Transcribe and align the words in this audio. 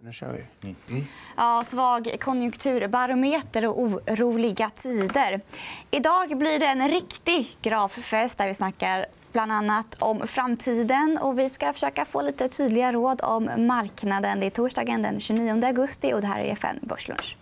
Nu 0.00 0.12
kör 0.12 0.32
vi. 0.32 1.04
Ja, 1.36 1.62
svag 1.66 2.16
konjunkturbarometer 2.20 3.66
och 3.66 3.80
oroliga 3.80 4.70
tider. 4.70 5.40
Idag 5.90 6.38
blir 6.38 6.58
det 6.58 6.66
en 6.66 6.88
riktig 6.88 7.56
graffest 7.62 8.38
där 8.38 8.46
vi 8.46 8.54
snackar 8.54 9.06
bland 9.32 9.52
annat 9.52 10.02
om 10.02 10.26
framtiden. 10.26 11.18
och 11.22 11.38
Vi 11.38 11.48
ska 11.48 11.72
försöka 11.72 12.04
få 12.04 12.22
lite 12.22 12.48
tydliga 12.48 12.92
råd 12.92 13.20
om 13.22 13.66
marknaden. 13.66 14.40
Det 14.40 14.46
är 14.46 14.50
torsdagen 14.50 15.02
den 15.02 15.20
29 15.20 15.64
augusti 15.66 16.12
och 16.12 16.20
det 16.20 16.26
här 16.26 16.40
är 16.40 16.52
FN 16.52 16.78
Börslunch. 16.82 17.36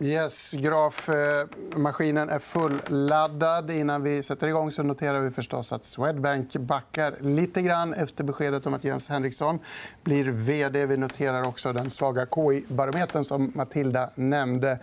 Yes, 0.00 0.52
grafmaskinen 0.52 2.30
är 2.30 2.38
fulladdad. 2.38 3.70
Innan 3.70 4.02
vi 4.02 4.22
sätter 4.22 4.46
igång 4.46 4.70
så 4.70 4.82
noterar 4.82 5.20
vi 5.20 5.30
förstås 5.30 5.72
att 5.72 5.84
Swedbank 5.84 6.56
backar 6.56 7.14
lite 7.20 7.62
grann 7.62 7.94
efter 7.94 8.24
beskedet 8.24 8.66
om 8.66 8.74
att 8.74 8.84
Jens 8.84 9.08
Henriksson 9.08 9.58
blir 10.02 10.24
vd. 10.24 10.86
Vi 10.86 10.96
noterar 10.96 11.48
också 11.48 11.72
den 11.72 11.90
svaga 11.90 12.26
KI-barometern 12.26 13.24
som 13.24 13.52
Matilda 13.54 14.10
nämnde. 14.14 14.78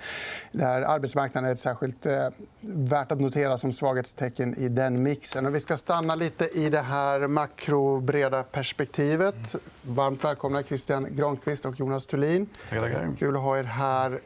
Där 0.52 0.82
arbetsmarknaden 0.82 1.52
är 1.52 1.56
särskilt 1.56 2.06
eh, 2.06 2.28
värt 2.62 3.12
att 3.12 3.20
notera 3.20 3.58
som 3.58 3.72
svaghetstecken 3.72 4.56
i 4.56 4.70
den 4.70 5.04
mixen. 5.04 5.46
Och 5.46 5.56
vi 5.56 5.60
ska 5.60 5.78
stanna 5.78 6.16
lite 6.16 6.46
i 6.46 6.70
det 6.70 6.82
här 6.82 7.28
makrobreda 7.28 8.44
perspektivet. 8.44 9.56
Varmt 9.82 10.24
välkomna 10.24 10.64
Christian 10.64 11.08
Granqvist 11.16 11.66
och 11.66 11.80
Jonas 11.80 12.08
Thulin. 12.08 12.48
Kul 13.20 13.36
att 13.36 13.42
ha 13.42 13.58
er 13.58 13.64
här. 13.64 14.22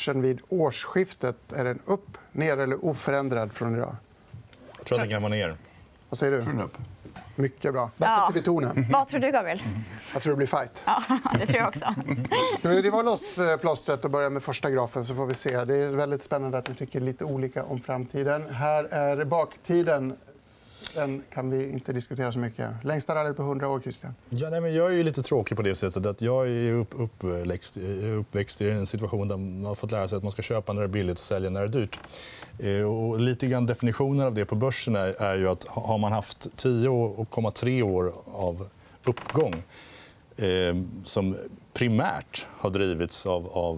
Stockholmsbörsen 0.00 0.22
vid 0.22 0.40
årsskiftet. 0.48 1.36
Är 1.52 1.64
den 1.64 1.78
upp, 1.86 2.18
ner 2.32 2.56
eller 2.58 2.84
oförändrad 2.84 3.52
från 3.52 3.74
idag? 3.76 3.96
Jag 4.76 4.86
tror 4.86 4.98
att 4.98 5.02
den 5.02 5.10
kan 5.10 5.22
vara 5.22 5.30
ner. 5.32 5.56
Vad 6.08 6.18
säger 6.18 6.32
du? 6.32 6.68
Mycket 7.36 7.72
bra. 7.72 7.90
Där 7.96 8.06
Ja. 8.06 8.16
sätter 8.26 8.40
vi 8.40 8.44
tonen. 8.44 8.86
Vad 8.92 9.08
tror 9.08 9.20
du, 9.20 9.30
Gabriel? 9.30 9.62
Jag 10.12 10.22
tror 10.22 10.32
det 10.32 10.36
blir 10.36 10.46
fight. 10.46 10.82
Ja, 10.86 11.02
det 11.40 11.46
tror 11.46 11.58
jag 11.58 11.68
också. 11.68 11.94
Vi 12.68 12.82
riva 12.82 13.02
loss 13.02 13.38
eh, 13.38 13.56
plåstret 13.56 14.04
och 14.04 14.10
börja 14.10 14.30
med 14.30 14.42
första 14.42 14.70
grafen? 14.70 15.04
så 15.04 15.14
får 15.14 15.26
vi 15.26 15.34
se. 15.34 15.64
Det 15.64 15.76
är 15.76 15.88
väldigt 15.88 16.22
spännande 16.22 16.58
att 16.58 16.68
vi 16.70 16.74
tycker 16.74 17.00
lite 17.00 17.24
olika 17.24 17.64
om 17.64 17.80
framtiden. 17.80 18.54
Här 18.54 18.84
är 18.84 19.24
baktiden. 19.24 20.16
Den 20.94 21.22
kan 21.32 21.50
vi 21.50 21.70
inte 21.70 21.92
diskutera 21.92 22.32
så 22.32 22.38
mycket. 22.38 22.70
Längsta 22.84 23.14
rallyt 23.14 23.36
på 23.36 23.42
100 23.42 23.68
år, 23.68 23.80
Christian. 23.80 24.14
Ja, 24.28 24.50
nej, 24.50 24.60
men 24.60 24.74
jag 24.74 24.92
är 24.92 24.96
ju 24.96 25.02
lite 25.02 25.22
tråkig 25.22 25.56
på 25.56 25.62
det 25.62 25.74
sättet 25.74 26.06
att 26.06 26.22
jag 26.22 26.48
är 26.48 26.72
upp, 26.72 26.94
uppväxt, 26.96 27.78
uppväxt 28.18 28.60
i 28.60 28.70
en 28.70 28.86
situation 28.86 29.28
där 29.28 29.36
man 29.36 29.64
har 29.64 29.74
fått 29.74 29.90
lära 29.90 30.08
sig 30.08 30.16
att 30.16 30.22
man 30.22 30.32
ska 30.32 30.42
köpa 30.42 30.72
när 30.72 30.80
det 30.80 30.86
är 30.86 30.88
billigt 30.88 31.18
och 31.18 31.24
sälja 31.24 31.50
när 31.50 31.60
det 31.60 31.66
är 31.66 31.80
dyrt. 31.80 31.98
Eh, 32.58 32.82
och 32.82 33.20
lite 33.20 33.46
grann 33.46 33.66
definitionen 33.66 34.26
av 34.26 34.34
det 34.34 34.44
på 34.44 34.54
börsen 34.54 34.96
är, 34.96 35.22
är 35.22 35.34
ju 35.34 35.48
att 35.48 35.64
har 35.64 35.98
man 35.98 36.12
haft 36.12 36.46
10,3 36.56 37.82
år 37.82 38.12
av 38.32 38.68
uppgång 39.04 39.62
eh, 40.36 40.76
som 41.04 41.36
primärt 41.72 42.46
har 42.58 42.70
drivits 42.70 43.26
av, 43.26 43.48
av 43.48 43.76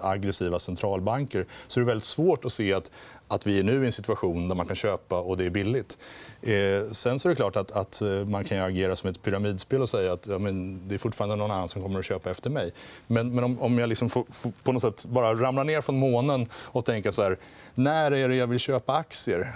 eh, 0.00 0.06
aggressiva 0.06 0.58
centralbanker 0.58 1.46
så 1.66 1.80
är 1.80 1.84
det 1.84 1.86
väldigt 1.86 2.04
svårt 2.04 2.44
att 2.44 2.52
se 2.52 2.74
att, 2.74 2.90
att 3.28 3.46
vi 3.46 3.58
är 3.58 3.64
nu 3.64 3.82
i 3.82 3.86
en 3.86 3.92
situation 3.92 4.48
där 4.48 4.56
man 4.56 4.66
kan 4.66 4.76
köpa 4.76 5.20
och 5.20 5.36
det 5.36 5.46
är 5.46 5.50
billigt. 5.50 5.98
Eh, 6.42 6.90
sen 6.92 7.18
så 7.18 7.28
är 7.28 7.30
det 7.30 7.36
klart 7.36 7.56
att, 7.56 7.72
att 7.72 8.02
eh, 8.02 8.08
man 8.08 8.44
kan 8.44 8.58
agera 8.58 8.96
som 8.96 9.10
ett 9.10 9.22
pyramidspel 9.22 9.82
och 9.82 9.88
säga 9.88 10.12
att 10.12 10.26
ja, 10.26 10.38
men 10.38 10.88
det 10.88 10.94
är 10.94 10.98
fortfarande 10.98 11.36
någon 11.36 11.50
annan 11.50 11.68
som 11.68 11.82
kommer 11.82 11.98
att 11.98 12.04
köpa 12.04 12.30
efter 12.30 12.50
mig. 12.50 12.72
Men, 13.06 13.34
men 13.34 13.44
om, 13.44 13.60
om 13.60 13.78
jag 13.78 13.88
liksom 13.88 14.10
får, 14.10 14.24
får 14.30 14.52
på 14.62 14.72
något 14.72 14.82
sätt 14.82 15.06
bara 15.06 15.34
ramlar 15.34 15.64
ner 15.64 15.80
från 15.80 15.98
månen 15.98 16.48
och 16.52 16.84
tänker 16.84 17.10
så 17.10 17.22
här, 17.22 17.38
när 17.74 18.12
är 18.12 18.28
det 18.28 18.36
jag 18.36 18.46
vill 18.46 18.58
köpa 18.58 18.94
aktier? 18.94 19.52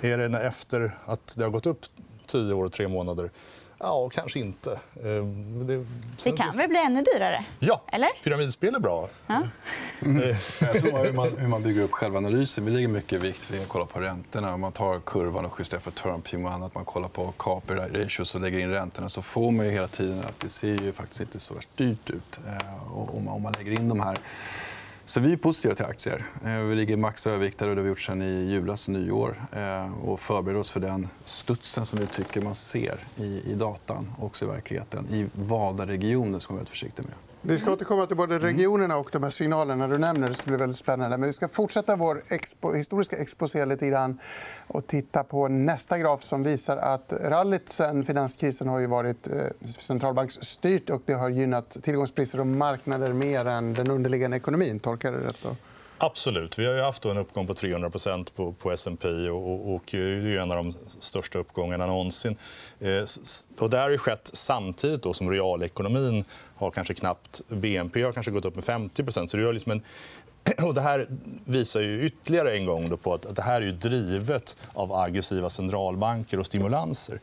Är 0.00 0.18
det 0.18 0.28
när 0.28 0.40
efter 0.40 0.98
att 1.04 1.34
det 1.38 1.44
har 1.44 1.50
gått 1.50 1.66
upp 1.66 1.78
tio 2.26 2.54
år 2.54 2.64
och 2.64 2.72
tre 2.72 2.88
månader? 2.88 3.30
Ja, 3.78 4.08
kanske 4.12 4.40
inte. 4.40 4.72
Eh, 4.72 5.24
Det, 5.64 5.84
Det 6.24 6.32
kan 6.36 6.50
väl 6.56 6.68
bli 6.68 6.78
ännu 6.78 7.02
dyrare? 7.02 7.44
Ja, 7.58 7.82
Eller? 7.92 8.08
pyramidspel 8.24 8.74
är 8.74 8.80
bra. 8.80 9.08
Ja. 9.26 9.42
Jag 10.60 10.80
tror 10.80 11.04
hur 11.04 11.12
man, 11.12 11.36
hur 11.38 11.48
man 11.48 11.62
bygger 11.62 11.82
upp 11.82 11.92
själva 11.92 12.18
analysen. 12.18 12.64
Vi 12.64 12.70
lägger 12.70 12.88
mycket 12.88 13.20
vikt 13.22 13.50
vid 13.50 13.60
att 13.62 13.68
kolla 13.68 13.86
på 13.86 14.00
räntorna. 14.00 14.54
Om 14.54 14.60
man 14.60 14.72
tar 14.72 15.00
kurvan 15.00 15.44
och 15.44 15.56
justerar 15.60 15.80
för 15.80 15.90
termping 15.90 16.46
och 16.46 16.52
annat. 16.52 16.74
Man 16.74 16.84
kollar 16.84 17.08
på 17.08 17.32
KPI 17.36 17.74
ratios 17.74 18.34
och 18.34 18.40
lägger 18.40 18.58
in 18.58 18.70
räntorna 18.70 19.08
så 19.08 19.22
får 19.22 19.50
man 19.50 19.66
ju 19.66 19.72
hela 19.72 19.88
tiden 19.88 20.18
att 20.20 20.40
det 20.40 20.48
ser 20.48 20.68
ju 20.82 20.92
faktiskt 20.92 21.20
inte 21.20 21.40
så 21.40 21.54
värst 21.54 21.68
dyrt 21.76 22.10
ut 22.10 22.38
eh, 22.46 22.92
och- 22.92 23.16
om 23.16 23.24
man- 23.24 23.34
om 23.34 23.42
man 23.42 23.52
lägger 23.52 23.72
in 23.72 23.88
de 23.88 24.00
här. 24.00 24.16
Så 25.06 25.20
vi 25.20 25.32
är 25.32 25.36
positiva 25.36 25.74
till 25.74 25.84
aktier. 25.84 26.24
Eh, 26.44 26.58
vi 26.58 26.74
ligger 26.74 26.96
max 26.96 27.26
överviktade 27.26 27.70
och 27.70 27.76
det 27.76 27.82
har 27.82 27.84
vi 27.84 27.88
gjort 27.88 28.00
sen 28.00 28.22
i 28.22 28.50
julas 28.50 28.88
och 28.88 28.94
nyår. 28.94 29.46
Eh, 29.52 30.04
och 30.04 30.20
förbereder 30.20 30.60
oss 30.60 30.70
för 30.70 30.80
den 30.80 31.08
studsen 31.24 31.86
som 31.86 31.98
vi 32.00 32.06
tycker 32.06 32.42
man 32.42 32.54
ser 32.54 32.98
i, 33.16 33.42
i 33.50 33.54
datan 33.54 34.12
och 34.18 34.26
också 34.26 34.44
i 34.44 34.48
verkligheten. 34.48 35.06
I 35.10 35.26
valda 35.32 35.86
regioner 35.86 36.38
ska 36.38 36.52
man 36.52 36.56
vara 36.56 36.60
väldigt 36.60 36.70
försiktig 36.70 37.02
med. 37.02 37.14
Vi 37.46 37.58
ska 37.58 37.72
återkomma 37.72 38.06
till 38.06 38.16
både 38.16 38.38
regionerna 38.38 38.96
och 38.96 39.08
de 39.12 39.22
här 39.22 39.30
signalerna 39.30 39.88
du 39.88 39.98
nämner. 39.98 40.28
Det 40.28 40.34
ska 40.34 40.46
bli 40.46 40.56
väldigt 40.56 40.78
spännande. 40.78 41.18
Men 41.18 41.26
vi 41.26 41.32
ska 41.32 41.48
fortsätta 41.48 41.96
vår 41.96 42.22
expo 42.28 42.72
historiska 42.72 43.16
exposé 43.16 43.64
lite 43.64 43.88
grann 43.88 44.18
och 44.66 44.86
titta 44.86 45.24
på 45.24 45.48
nästa 45.48 45.98
graf 45.98 46.22
som 46.22 46.42
visar 46.42 46.76
att 46.76 47.12
rallyt 47.20 47.68
sen 47.68 48.04
finanskrisen 48.04 48.68
har 48.68 48.78
ju 48.78 48.86
varit 48.86 49.26
eh, 49.26 49.34
centralbanksstyrt 49.78 50.90
och 50.90 51.02
det 51.06 51.12
har 51.12 51.30
gynnat 51.30 51.76
tillgångspriser 51.82 52.40
och 52.40 52.46
marknader 52.46 53.12
mer 53.12 53.44
än 53.44 53.74
den 53.74 53.90
underliggande 53.90 54.36
ekonomin. 54.36 54.80
Tolkar 54.80 55.12
jag 55.12 55.20
det 55.20 55.26
rätt? 55.26 55.42
Då? 55.42 55.56
Absolut. 55.98 56.58
Vi 56.58 56.66
har 56.66 56.74
ju 56.74 56.80
haft 56.80 57.04
en 57.04 57.18
uppgång 57.18 57.46
på 57.46 57.54
300 57.54 57.90
på, 58.34 58.52
på 58.52 58.72
S&P 58.72 59.08
och, 59.30 59.52
och, 59.52 59.74
och 59.74 59.82
det 59.90 59.98
är 59.98 60.38
en 60.38 60.50
av 60.50 60.56
de 60.56 60.72
största 60.72 61.38
uppgångarna 61.38 61.86
någonsin. 61.86 62.36
Eh, 62.80 63.04
och 63.60 63.70
det 63.70 63.78
här 63.78 63.90
har 63.90 63.96
skett 63.96 64.30
samtidigt 64.32 65.02
då 65.02 65.12
som 65.12 65.30
realekonomin 65.30 66.24
har 66.56 66.70
kanske 66.70 66.94
knappt... 66.94 67.42
BNP 67.48 68.02
har 68.02 68.12
kanske 68.12 68.32
gått 68.32 68.44
upp 68.44 68.54
med 68.54 68.64
50 68.64 69.28
så 69.28 69.36
det 69.36 69.52
liksom 69.52 69.72
en 69.72 69.82
och 70.66 70.74
det 70.74 70.80
här 70.80 71.06
visar 71.44 71.80
ju 71.80 72.04
ytterligare 72.04 72.56
en 72.56 72.66
gång 72.66 72.88
då 72.88 72.96
på 72.96 73.14
att 73.14 73.36
det 73.36 73.42
här 73.42 73.62
är 73.62 73.72
drivet 73.72 74.56
av 74.72 74.92
aggressiva 74.92 75.50
centralbanker 75.50 76.40
och 76.40 76.46
stimulanser. 76.46 77.20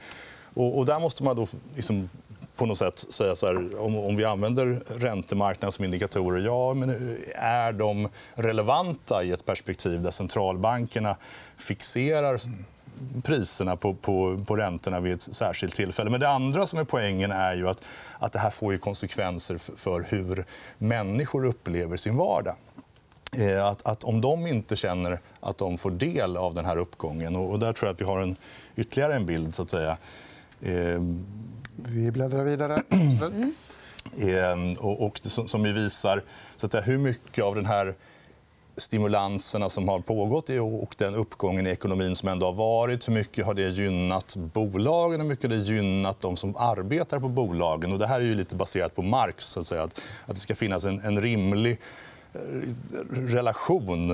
Och 0.53 0.85
där 0.85 0.99
måste 0.99 1.23
man 1.23 1.35
då 1.35 1.47
liksom 1.75 2.09
på 2.55 2.65
något 2.65 2.77
sätt 2.77 2.99
säga 2.99 3.35
så 3.35 3.47
här, 3.47 3.81
om, 3.81 3.95
om 3.95 4.15
vi 4.15 4.25
använder 4.25 4.81
räntemarknaden 4.99 5.71
som 5.71 5.85
indikatorer, 5.85 6.45
ja, 6.45 6.73
men 6.73 6.89
är 7.35 7.73
de 7.73 8.09
relevanta 8.33 9.23
i 9.23 9.31
ett 9.31 9.45
perspektiv 9.45 10.01
där 10.01 10.11
centralbankerna 10.11 11.15
fixerar 11.57 12.39
priserna 13.23 13.75
på, 13.75 13.93
på, 13.93 14.43
på 14.47 14.55
räntorna 14.55 14.99
vid 14.99 15.13
ett 15.13 15.21
särskilt 15.21 15.75
tillfälle. 15.75 16.09
Men 16.09 16.19
det 16.19 16.29
andra 16.29 16.67
som 16.67 16.79
är 16.79 16.83
poängen 16.83 17.31
är 17.31 17.53
ju 17.55 17.69
att, 17.69 17.83
att 18.19 18.33
det 18.33 18.39
här 18.39 18.49
får 18.49 18.73
ju 18.73 18.77
konsekvenser 18.77 19.57
för, 19.57 19.75
för 19.75 20.05
hur 20.09 20.45
människor 20.77 21.45
upplever 21.45 21.97
sin 21.97 22.17
vardag. 22.17 22.55
Eh, 23.37 23.65
Att, 23.65 23.87
att 23.87 24.03
om 24.03 24.21
de 24.21 24.47
inte 24.47 24.75
känner 24.75 25.19
att 25.39 25.57
de 25.57 25.77
får 25.77 25.91
del 25.91 26.37
av 26.37 26.53
den 26.53 26.65
här 26.65 26.77
uppgången... 26.77 27.35
Och 27.35 27.51
och 27.51 27.59
där 27.59 27.73
tror 27.73 27.87
jag 27.87 27.93
att 27.93 28.01
vi 28.01 28.05
har 28.05 28.19
en, 28.19 28.35
ytterligare 28.75 29.15
en 29.15 29.25
bild. 29.25 29.55
så 29.55 29.61
att 29.61 29.69
säga. 29.69 29.97
Eh, 30.61 31.01
vi 31.87 32.11
bläddrar 32.11 32.43
vidare. 32.43 32.83
Eh, 34.17 34.79
och, 34.79 35.05
och, 35.05 35.19
som, 35.23 35.65
ju 35.65 35.73
visar 35.73 36.23
så 36.55 36.65
att 36.65 36.87
hur 36.87 36.97
mycket 36.97 37.43
av 37.43 37.55
den 37.55 37.65
här 37.65 37.95
stimulanserna 38.77 39.69
som 39.69 39.87
har 39.87 39.99
pågått 39.99 40.49
och 40.49 40.95
den 40.97 41.15
uppgången 41.15 41.67
i 41.67 41.69
ekonomin 41.69 42.15
som 42.15 42.29
ändå 42.29 42.45
har 42.45 42.53
varit. 42.53 43.07
Hur 43.07 43.13
mycket 43.13 43.45
har 43.45 43.53
det 43.53 43.69
gynnat 43.69 44.35
bolagen 44.35 45.21
och 45.21 45.23
hur 45.23 45.29
mycket 45.29 45.51
har 45.51 45.57
det 45.57 45.63
gynnat 45.63 46.19
de 46.19 46.37
som 46.37 46.55
arbetar 46.57 47.19
på 47.19 47.29
bolagen? 47.29 47.91
Och 47.91 47.99
det 47.99 48.07
här 48.07 48.19
är 48.19 48.25
ju 48.25 48.35
lite 48.35 48.55
baserat 48.55 48.95
på 48.95 49.01
Marx. 49.01 49.45
Så 49.45 49.59
att, 49.59 49.67
säga, 49.67 49.83
att, 49.83 50.01
att 50.25 50.35
det 50.35 50.41
ska 50.41 50.55
finnas 50.55 50.85
en, 50.85 50.99
en 50.99 51.21
rimlig 51.21 51.79
relation 53.11 54.07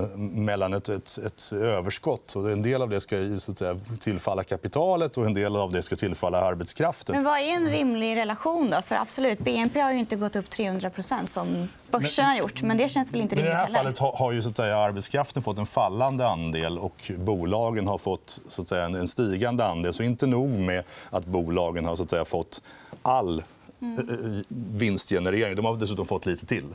mellan 0.46 0.74
ett, 0.74 0.90
ett, 0.90 1.18
ett 1.26 1.54
överskott. 1.54 2.36
Och 2.36 2.52
en 2.52 2.62
del 2.62 2.82
av 2.82 2.90
det 2.90 3.00
ska 3.00 3.38
så 3.38 3.52
att 3.52 3.58
säga, 3.60 3.80
tillfalla 4.00 4.44
kapitalet 4.44 5.18
och 5.18 5.26
en 5.26 5.34
del 5.34 5.56
av 5.56 5.72
det 5.72 5.84
ska 5.84 5.96
tillfalla 5.96 6.42
arbetskraften. 6.42 7.16
Men 7.16 7.24
vad 7.26 7.38
är 7.38 7.44
en 7.48 7.70
rimlig 7.70 8.16
relation? 8.16 8.70
då? 8.70 8.82
För 8.82 8.96
absolut, 8.96 9.40
BNP 9.40 9.80
har 9.80 9.92
ju 9.92 10.00
inte 10.00 10.16
gått 10.16 10.36
upp 10.36 10.46
300% 10.50 11.26
som 11.26 11.68
börsen 11.92 12.26
har 12.26 12.36
gjort. 12.38 12.62
Men 12.62 12.78
det 12.78 12.90
känns 12.90 13.14
väl 13.14 13.22
inte 13.22 13.36
Men 13.36 13.44
I 13.46 13.48
rimligt 13.48 13.68
det 13.68 13.74
här 13.74 13.84
fallet 13.84 13.98
har- 13.98 14.32
ju 14.32 14.42
så 14.42 14.50
att 14.50 14.56
säga, 14.58 14.78
arbetskraften 14.78 15.44
fått 15.44 15.58
en 15.58 15.66
fallande 15.66 16.28
andel 16.28 16.80
och 16.80 17.12
bolagen 17.18 17.88
har 17.88 17.98
fått 17.98 18.42
så 18.50 18.62
att 18.62 18.68
säga, 18.68 18.84
en- 18.86 19.08
stigande 19.08 19.66
andel. 19.66 19.94
Så 19.94 20.04
inte 20.04 20.28
nog 20.28 20.50
med 20.50 20.84
att 21.10 21.26
bolagen 21.26 21.86
har 21.86 21.96
så 21.96 22.04
att 22.04 22.10
säga, 22.10 22.26
fått 22.26 22.62
all 23.02 23.44
Mm. 23.82 24.10
eh, 24.10 24.42
vinstgenerering. 24.78 25.56
De 25.56 25.66
har 25.66 25.76
dessutom 25.76 26.06
fått 26.06 26.26
lite 26.26 26.46
till. 26.46 26.66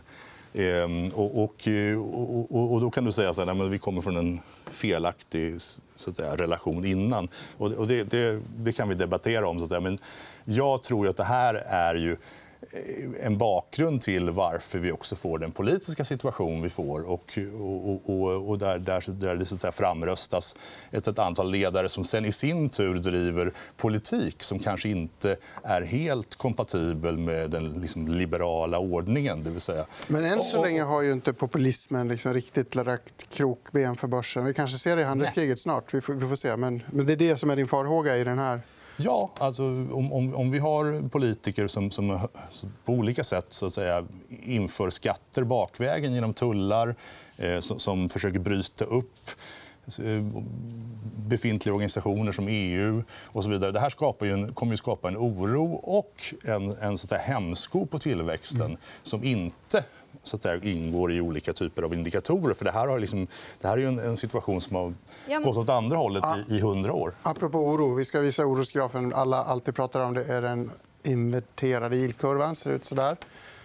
Ehm, 0.54 1.08
och, 1.08 1.42
och, 1.42 1.68
och, 2.50 2.72
och, 2.72 2.80
då 2.80 2.90
kan 2.90 3.04
du 3.04 3.12
säga 3.12 3.30
att 3.30 3.70
vi 3.70 3.78
kommer 3.78 4.00
från 4.00 4.16
en 4.16 4.40
felaktig 4.70 5.60
så 5.96 6.10
att 6.10 6.16
säga, 6.16 6.36
relation 6.36 6.84
innan. 6.84 7.28
Och, 7.58 7.86
det, 7.86 8.04
det, 8.04 8.40
det 8.56 8.72
kan 8.72 8.88
vi 8.88 8.94
debattera 8.94 9.48
om. 9.48 9.58
Så 9.58 9.64
att 9.64 9.68
säga. 9.68 9.80
Men 9.80 9.98
jag 10.44 10.82
tror 10.82 11.08
att 11.08 11.16
det 11.16 11.24
här 11.24 11.54
är 11.54 11.94
ju 11.94 12.16
en 13.20 13.38
bakgrund 13.38 14.00
till 14.00 14.30
varför 14.30 14.78
vi 14.78 14.92
också 14.92 15.16
får 15.16 15.38
den 15.38 15.52
politiska 15.52 16.04
situation 16.04 16.62
vi 16.62 16.70
får. 16.70 17.10
Och, 17.10 17.38
och, 17.60 18.10
och, 18.10 18.50
och 18.50 18.58
där, 18.58 18.78
där, 18.78 19.04
där 19.08 19.36
det 19.36 19.44
så 19.44 19.54
att 19.54 19.60
säga 19.60 19.72
framröstas 19.72 20.56
ett, 20.90 21.06
ett 21.06 21.18
antal 21.18 21.50
ledare 21.50 21.88
som 21.88 22.04
sen 22.04 22.24
i 22.24 22.32
sin 22.32 22.68
tur 22.68 22.94
driver 22.94 23.52
politik 23.76 24.42
som 24.42 24.58
kanske 24.58 24.88
inte 24.88 25.36
är 25.62 25.82
helt 25.82 26.36
kompatibel 26.36 27.18
med 27.18 27.50
den 27.50 27.72
liksom, 27.72 28.08
liberala 28.08 28.78
ordningen. 28.78 29.42
Det 29.42 29.50
vill 29.50 29.60
säga. 29.60 29.86
Men 30.06 30.24
än 30.24 30.42
så 30.42 30.64
länge 30.64 30.82
har 30.82 31.02
ju 31.02 31.12
inte 31.12 31.32
populismen 31.32 32.08
liksom 32.08 32.34
riktigt 32.34 32.74
lagt 32.74 33.28
krokben 33.32 33.96
för 33.96 34.08
börsen. 34.08 34.44
Vi 34.44 34.54
kanske 34.54 34.78
ser 34.78 34.96
det 34.96 35.02
i 35.02 35.04
handelskriget 35.04 35.60
snart. 35.60 35.94
Vi 35.94 36.00
får, 36.00 36.14
vi 36.14 36.28
får 36.28 36.36
se. 36.36 36.56
Men, 36.56 36.82
men 36.92 37.06
det 37.06 37.12
är 37.12 37.16
det 37.16 37.36
som 37.36 37.50
är 37.50 37.56
din 37.56 37.68
farhåga 37.68 38.16
i 38.16 38.24
den 38.24 38.38
här 38.38 38.60
Ja, 39.04 39.30
alltså, 39.38 39.62
om, 39.62 40.12
om, 40.12 40.34
om 40.34 40.50
vi 40.50 40.58
har 40.58 41.08
politiker 41.08 41.68
som, 41.68 41.90
som 41.90 42.18
på 42.84 42.92
olika 42.92 43.24
sätt 43.24 43.46
så 43.48 43.66
att 43.66 43.72
säga, 43.72 44.04
inför 44.28 44.90
skatter 44.90 45.44
bakvägen 45.44 46.14
genom 46.14 46.34
tullar 46.34 46.94
eh, 47.36 47.60
som, 47.60 47.78
som 47.78 48.08
försöker 48.08 48.38
bryta 48.38 48.84
upp 48.84 49.30
eh, 50.04 50.24
befintliga 51.28 51.74
organisationer 51.74 52.32
som 52.32 52.48
EU 52.48 53.02
och 53.24 53.44
så 53.44 53.50
vidare. 53.50 53.70
Det 53.70 53.80
här 53.80 53.90
skapar 53.90 54.26
ju 54.26 54.32
en, 54.32 54.52
kommer 54.52 54.72
att 54.72 54.78
skapa 54.78 55.08
en 55.08 55.16
oro 55.16 55.72
och 55.72 56.34
en, 56.44 56.70
en 56.70 56.98
så 56.98 57.04
att 57.06 57.10
säga, 57.10 57.22
hämsko 57.22 57.86
på 57.86 57.98
tillväxten 57.98 58.66
mm. 58.66 58.78
som 59.02 59.24
inte 59.24 59.84
så 60.22 60.36
att 60.36 60.42
säga, 60.42 60.60
ingår 60.62 61.12
i 61.12 61.20
olika 61.20 61.52
typer 61.52 61.82
av 61.82 61.94
indikatorer. 61.94 62.54
För 62.54 62.64
det 62.64 62.70
här, 62.70 62.88
har 62.88 62.98
liksom, 62.98 63.26
det 63.60 63.68
här 63.68 63.78
är 63.78 63.86
en, 63.86 63.98
en 63.98 64.16
situation 64.16 64.60
som 64.60 64.76
har 64.76 64.84
ja, 64.84 64.92
men... 65.26 65.42
gått 65.42 65.56
åt 65.56 65.70
andra 65.70 65.96
hållet 65.96 66.24
i 66.48 66.60
hundra 66.60 66.92
år. 66.92 67.12
Apropå 67.22 67.58
oro, 67.58 67.94
vi 67.94 68.04
ska 68.04 68.20
visa 68.20 68.44
orosgrafen. 68.44 69.14
Alla 69.14 69.44
alltid 69.44 69.74
pratar 69.74 70.00
om 70.00 70.14
det 70.14 70.24
är 70.24 70.42
den 70.42 70.70
inverterade 71.02 71.96
yieldkurvan. 71.96 72.56
ser 72.56 72.70
ut 72.70 72.84
så 72.84 72.94
där. 72.94 73.16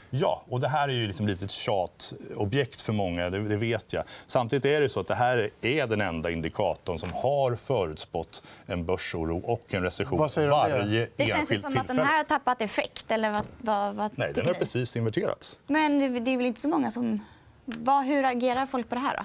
Ja, 0.10 0.44
och 0.50 0.60
det 0.60 0.68
här 0.68 0.90
är 0.90 0.94
ju 0.94 1.08
liksom 1.08 1.28
lite 1.28 1.46
ett 1.46 1.52
tjatobjekt 1.52 2.82
för 2.82 2.94
många. 2.94 3.30
Det, 3.30 3.40
det, 3.40 3.58
vet 3.58 3.94
jag. 3.94 4.04
Samtidigt 4.28 4.66
är 4.66 4.82
det 4.82 4.90
så 4.90 5.00
att 5.00 5.08
det 5.08 5.16
här 5.16 5.50
är 5.62 5.88
den 5.88 6.02
enda 6.02 6.32
indikatorn 6.32 6.98
som 6.98 7.14
har 7.14 7.56
förutspått 7.56 8.44
en 8.66 8.86
börsoro 8.86 9.38
och 9.38 9.74
en 9.74 9.84
recession 9.84 10.20
vad 10.20 10.32
säger 10.32 10.50
varje 10.50 10.84
det? 10.84 11.10
det 11.16 11.26
känns 11.26 11.48
som 11.48 11.58
tillfälle. 11.58 11.82
att 11.82 11.88
den 11.88 12.00
här 12.00 12.18
har 12.18 12.24
tappat 12.24 12.62
effekt. 12.62 13.12
Eller 13.12 13.34
vad, 13.34 13.44
vad, 13.58 13.96
vad 13.96 14.12
Nej, 14.16 14.32
den 14.36 14.46
har 14.46 14.54
ni? 14.54 14.60
precis 14.60 14.96
inverterats. 14.96 15.60
Men 15.68 16.00
det 16.00 16.32
är 16.32 16.38
väl 16.38 16.46
inte 16.46 16.62
så 16.62 16.70
många 16.70 16.92
som... 16.92 17.20
Vad, 17.66 18.06
hur 18.06 18.24
agerar 18.24 18.66
folk 18.66 18.90
på 18.90 18.96
det 18.96 19.02
här? 19.02 19.18
Då? 19.18 19.24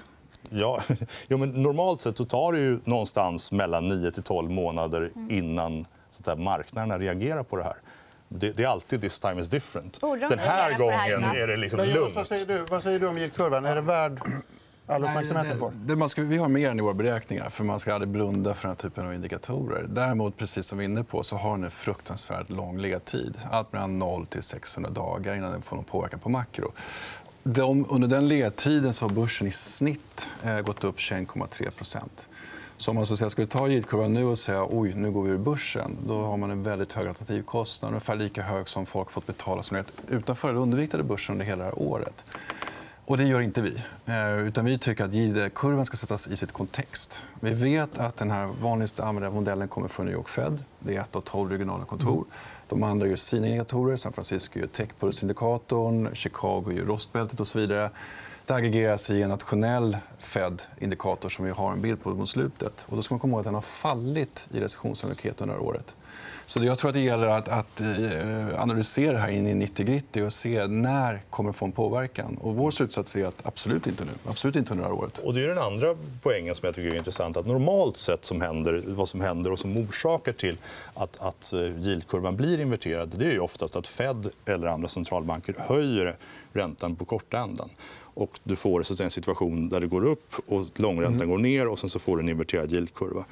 Ja, 0.50 0.81
ja, 1.28 1.37
men 1.37 1.62
normalt 1.62 2.00
sett 2.00 2.17
så 2.17 2.25
tar 2.25 2.52
det 2.52 2.61
ju 2.61 2.81
någonstans 2.85 3.52
mellan 3.52 3.88
9 3.88 4.11
till 4.11 4.23
12 4.23 4.50
månader 4.50 5.11
mm. 5.14 5.31
innan 5.31 5.87
så 6.11 6.31
att 6.31 6.38
marknaderna 6.38 6.99
reagerar 6.99 7.43
på 7.43 7.56
det 7.56 7.62
här. 7.62 7.76
Det, 8.38 8.56
det, 8.56 8.62
är 8.62 8.69
alltid 8.69 9.00
this 9.00 9.19
time 9.19 9.40
is 9.40 9.49
different. 9.49 10.00
Den 10.29 10.38
här 10.38 10.79
gången 10.79 11.25
är 11.25 11.46
det 11.46 11.56
liksom 11.56 11.81
lugnt. 11.81 12.14
Vad 12.14 12.26
säger, 12.26 12.46
du? 12.46 12.64
vad 12.70 12.82
säger 12.82 13.00
du 13.00 13.06
om 13.06 13.19
yieldkurvan? 13.19 13.67
Är 13.67 13.75
den 13.75 13.87
värd 13.87 14.20
all 14.87 15.05
uppmärksamhet 15.05 15.58
på? 15.58 15.73
Det, 15.75 15.96
man 15.96 16.08
ska, 16.08 16.23
vi 16.23 16.37
har 16.37 16.49
mer 16.49 16.70
än 16.70 16.79
i 16.79 16.82
våra 16.82 16.94
beräkningar. 16.94 17.50
för 17.50 17.64
Man 17.64 17.79
ska 17.79 17.94
aldrig 17.94 18.08
blunda 18.08 18.55
för 18.55 18.62
den 18.62 18.70
här 18.70 18.82
typen 18.82 19.06
av 19.06 19.14
indikatorer. 19.14 19.87
Däremot, 19.88 20.37
precis 20.37 20.67
som 20.67 20.79
vi 20.79 20.84
är 20.84 20.88
inne 20.88 21.05
på, 21.05 21.23
så 21.23 21.37
har 21.37 21.50
den 21.50 21.64
en 21.64 21.70
fruktansvärt 21.70 22.50
lång 22.50 22.79
ledtid. 22.79 23.38
Allt 23.50 23.73
mellan 23.73 23.99
0 23.99 24.26
till 24.26 24.43
600 24.43 24.90
dagar 24.90 25.37
innan 25.37 25.52
den 25.52 25.62
får 25.62 25.76
någon 25.76 25.85
påverkan 25.85 26.20
på 26.20 26.28
makro. 26.28 26.73
De, 27.43 27.87
under 27.90 28.08
den 28.08 28.28
ledtiden 28.28 28.94
så 28.94 29.05
har 29.05 29.11
börsen 29.11 29.46
i 29.46 29.50
snitt 29.50 30.28
eh, 30.43 30.61
gått 30.61 30.85
upp 30.85 30.99
21,3 30.99 31.70
så 32.76 32.90
om 32.90 32.96
man 32.96 33.06
så 33.06 33.16
säga, 33.16 33.30
skulle 33.30 33.46
ta 33.46 33.69
yieldkurvan 33.69 34.14
nu 34.14 34.24
och 34.24 34.38
säga 34.38 34.66
oj, 34.70 34.94
nu 34.94 35.10
går 35.10 35.22
vi 35.22 35.30
ur 35.30 35.38
börsen 35.38 35.98
då 36.06 36.22
har 36.22 36.36
man 36.36 36.50
en 36.50 36.62
väldigt 36.62 36.92
hög 36.92 37.08
alternativkostnad, 37.08 37.88
ungefär 37.88 38.16
lika 38.16 38.42
hög 38.42 38.69
som 38.69 38.86
folk 38.86 39.10
fått 39.10 39.26
betala 39.26 39.62
som 39.62 39.84
utanför 40.08 40.48
eller 40.48 40.60
underviktade 40.60 41.02
börsen 41.02 41.32
under 41.32 41.46
hela 41.46 41.58
det 41.58 41.64
här 41.64 41.78
året. 41.78 42.24
Och 43.04 43.19
det 43.19 43.24
gör 43.24 43.40
inte 43.40 43.62
vi. 43.62 43.82
Eh, 44.06 44.38
utan 44.38 44.64
vi 44.64 44.78
tycker 44.78 45.04
att 45.04 45.14
yield 45.14 45.52
ska 45.86 45.96
sättas 45.96 46.28
i 46.28 46.36
sitt 46.36 46.52
kontext. 46.52 47.24
Vi 47.40 47.50
vet 47.50 47.98
att 47.98 48.16
den 48.16 48.30
här 48.30 48.46
vanligaste 48.46 49.04
använda 49.04 49.30
modellen 49.30 49.68
kommer 49.68 49.88
från 49.88 50.06
New 50.06 50.14
York 50.14 50.28
Fed. 50.28 50.64
Det 50.78 50.96
är 50.96 51.00
ett 51.00 51.16
av 51.16 51.20
tolv 51.20 51.50
regionala 51.50 51.84
kontor. 51.84 52.25
De 52.68 52.82
andra 52.82 53.06
gör 53.06 53.16
sina 53.16 53.46
indikatorer. 53.46 53.96
San 53.96 54.12
Francisco 54.12 54.58
gör 54.58 54.66
techpulsindikatorn, 54.66 56.14
Chicago 56.14 56.72
gör 56.72 56.84
rostbältet 56.84 57.40
och 57.40 57.46
så 57.46 57.58
vidare. 57.58 57.90
Det 58.46 58.54
aggregeras 58.54 59.10
i 59.10 59.22
en 59.22 59.28
nationell 59.28 59.96
Fed-indikator 60.18 61.28
som 61.28 61.44
vi 61.44 61.50
har 61.50 61.72
en 61.72 61.82
bild 61.82 62.02
på 62.02 62.10
mot 62.10 62.30
slutet. 62.30 62.86
Och 62.88 62.96
då 62.96 63.02
ska 63.02 63.14
man 63.14 63.20
komma 63.20 63.32
ihåg 63.32 63.40
att 63.40 63.44
den 63.44 63.54
har 63.54 63.62
fallit 63.62 64.48
i 64.50 64.60
recessionssannolikhet 64.60 65.40
under 65.40 65.58
året. 65.58 65.94
Så 66.46 66.64
jag 66.64 66.78
tror 66.78 66.88
att 66.88 66.94
det 66.94 67.00
gäller 67.00 67.26
att, 67.26 67.48
att 67.48 67.80
eh, 67.80 68.62
analysera 68.62 69.12
det 69.12 69.18
här 69.18 69.28
in 69.28 69.46
i 69.46 69.54
90 69.54 70.24
och 70.24 70.32
se 70.32 70.66
när 70.66 71.22
kommer 71.30 71.52
få 71.52 71.64
en 71.64 71.72
påverkan. 71.72 72.38
Och 72.40 72.54
vår 72.54 72.70
slutsats 72.70 73.16
är 73.16 73.26
att 73.26 73.46
absolut 73.46 73.86
inte 73.86 74.04
nu. 74.04 74.10
Absolut 74.26 74.56
inte 74.56 74.72
under 74.72 74.84
det 74.84 74.90
här 74.90 75.02
året. 75.02 75.18
Och 75.18 75.34
det 75.34 75.44
är 75.44 75.48
den 75.48 75.58
andra 75.58 75.96
poängen 76.22 76.54
som 76.54 76.66
jag 76.66 76.74
tycker 76.74 76.90
är 76.90 76.98
intressant. 76.98 77.36
Att 77.36 77.46
normalt 77.46 77.96
sett 77.96 78.24
som 78.24 78.40
händer, 78.40 78.82
vad 78.86 79.08
som 79.08 79.20
händer 79.20 79.52
och 79.52 79.58
som 79.58 79.76
orsakar 79.76 80.32
till 80.32 80.58
att, 80.94 81.22
att 81.22 81.52
eh, 81.52 81.60
yieldkurvan 81.60 82.36
blir 82.36 82.60
inverterad 82.60 83.14
det 83.18 83.26
är 83.26 83.32
ju 83.32 83.40
oftast 83.40 83.76
att 83.76 83.86
Fed 83.86 84.28
eller 84.44 84.68
andra 84.68 84.88
centralbanker 84.88 85.54
höjer 85.58 86.16
räntan 86.52 86.96
på 86.96 87.04
korta 87.04 87.38
ändan 87.38 87.70
och 88.14 88.41
du 88.44 88.56
får 88.56 88.82
så 88.82 89.03
en 89.03 89.11
situation 89.11 89.69
där 89.69 89.81
det 89.81 89.87
går 89.87 90.06
upp 90.06 90.35
och 90.47 90.67
långräntan 90.75 91.17
mm. 91.17 91.29
går 91.29 91.38
ner 91.38 91.69
och 91.69 91.79
sen 91.79 91.91
så 91.91 91.99
får 91.99 92.17
du 92.17 92.23
en 92.23 92.29
inverterad 92.29 92.73
yieldkurva. 92.73 93.25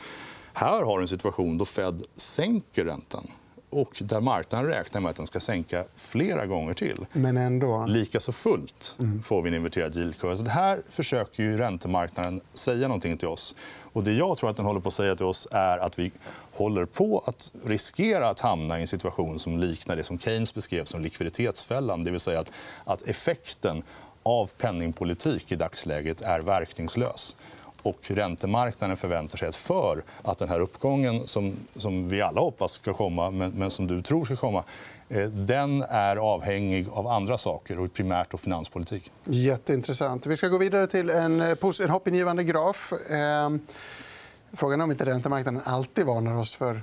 Här 0.52 0.82
har 0.82 0.98
du 0.98 1.02
en 1.02 1.08
situation 1.08 1.58
då 1.58 1.64
Fed 1.64 2.02
sänker 2.14 2.84
räntan 2.84 3.26
och 3.70 3.98
där 4.00 4.20
marknaden 4.20 4.70
räknar 4.70 5.00
med 5.00 5.10
att 5.10 5.16
den 5.16 5.26
ska 5.26 5.40
sänka 5.40 5.84
flera 5.94 6.46
gånger 6.46 6.74
till. 6.74 7.06
Men 7.12 7.36
ändå. 7.36 7.86
Lika 7.86 8.20
så 8.20 8.32
fullt 8.32 8.96
mm. 8.98 9.22
får 9.22 9.42
vi 9.42 9.48
en 9.48 9.54
inverterad 9.54 9.96
yieldkurva. 9.96 10.36
Så 10.36 10.44
det 10.44 10.50
här 10.50 10.82
försöker 10.88 11.42
ju 11.42 11.56
räntemarknaden 11.56 12.40
säga 12.52 12.88
någonting 12.88 13.16
till 13.16 13.28
oss. 13.28 13.54
Och 13.92 14.04
det 14.04 14.12
jag 14.12 14.38
tror 14.38 14.50
att 14.50 14.56
den 14.56 14.66
håller 14.66 14.80
på 14.80 14.88
att 14.88 14.94
säga 14.94 15.16
till 15.16 15.26
oss 15.26 15.48
är 15.50 15.78
att 15.78 15.98
vi 15.98 16.12
håller 16.52 16.84
på 16.84 17.22
att 17.26 17.52
riskera 17.64 18.28
att 18.28 18.40
hamna 18.40 18.78
i 18.78 18.80
en 18.80 18.86
situation 18.86 19.38
som 19.38 19.58
liknar 19.58 19.96
det 19.96 20.04
som 20.04 20.18
Keynes 20.18 20.54
beskrev 20.54 20.84
som 20.84 21.00
likviditetsfällan. 21.02 22.02
Det 22.02 22.10
vill 22.10 22.20
säga 22.20 22.40
att, 22.40 22.52
att 22.84 23.02
effekten 23.02 23.82
av 24.22 24.50
penningpolitik 24.58 25.52
i 25.52 25.56
dagsläget 25.56 26.20
är 26.20 26.40
verkningslös. 26.40 27.36
Och 27.82 28.10
räntemarknaden 28.10 28.96
förväntar 28.96 29.38
sig 29.38 29.48
att 29.48 29.56
för 29.56 30.02
att 30.22 30.38
den 30.38 30.48
här 30.48 30.60
uppgången 30.60 31.26
som, 31.26 31.56
som 31.76 32.08
vi 32.08 32.22
alla 32.22 32.40
hoppas 32.40 32.72
ska 32.72 32.92
komma, 32.92 33.30
men, 33.30 33.50
men 33.50 33.70
som 33.70 33.86
du 33.86 34.02
tror 34.02 34.24
ska 34.24 34.36
komma 34.36 34.64
eh, 35.08 35.28
den 35.28 35.82
är 35.82 36.16
avhängig 36.16 36.86
av 36.92 37.06
andra 37.06 37.38
saker, 37.38 37.80
och 37.80 37.92
primärt 37.92 38.34
och 38.34 38.40
finanspolitik. 38.40 39.12
Jätteintressant. 39.24 40.26
Vi 40.26 40.36
ska 40.36 40.48
gå 40.48 40.58
vidare 40.58 40.86
till 40.86 41.10
en, 41.10 41.40
eh, 41.40 41.56
en 41.80 41.90
hoppingivande 41.90 42.44
graf. 42.44 42.92
Ehm, 43.10 43.60
Frågan 44.52 44.80
är 44.80 44.84
om 44.84 44.90
inte 44.90 45.06
räntemarknaden 45.06 45.60
alltid 45.64 46.06
varnar 46.06 46.36
oss 46.36 46.54
för 46.54 46.82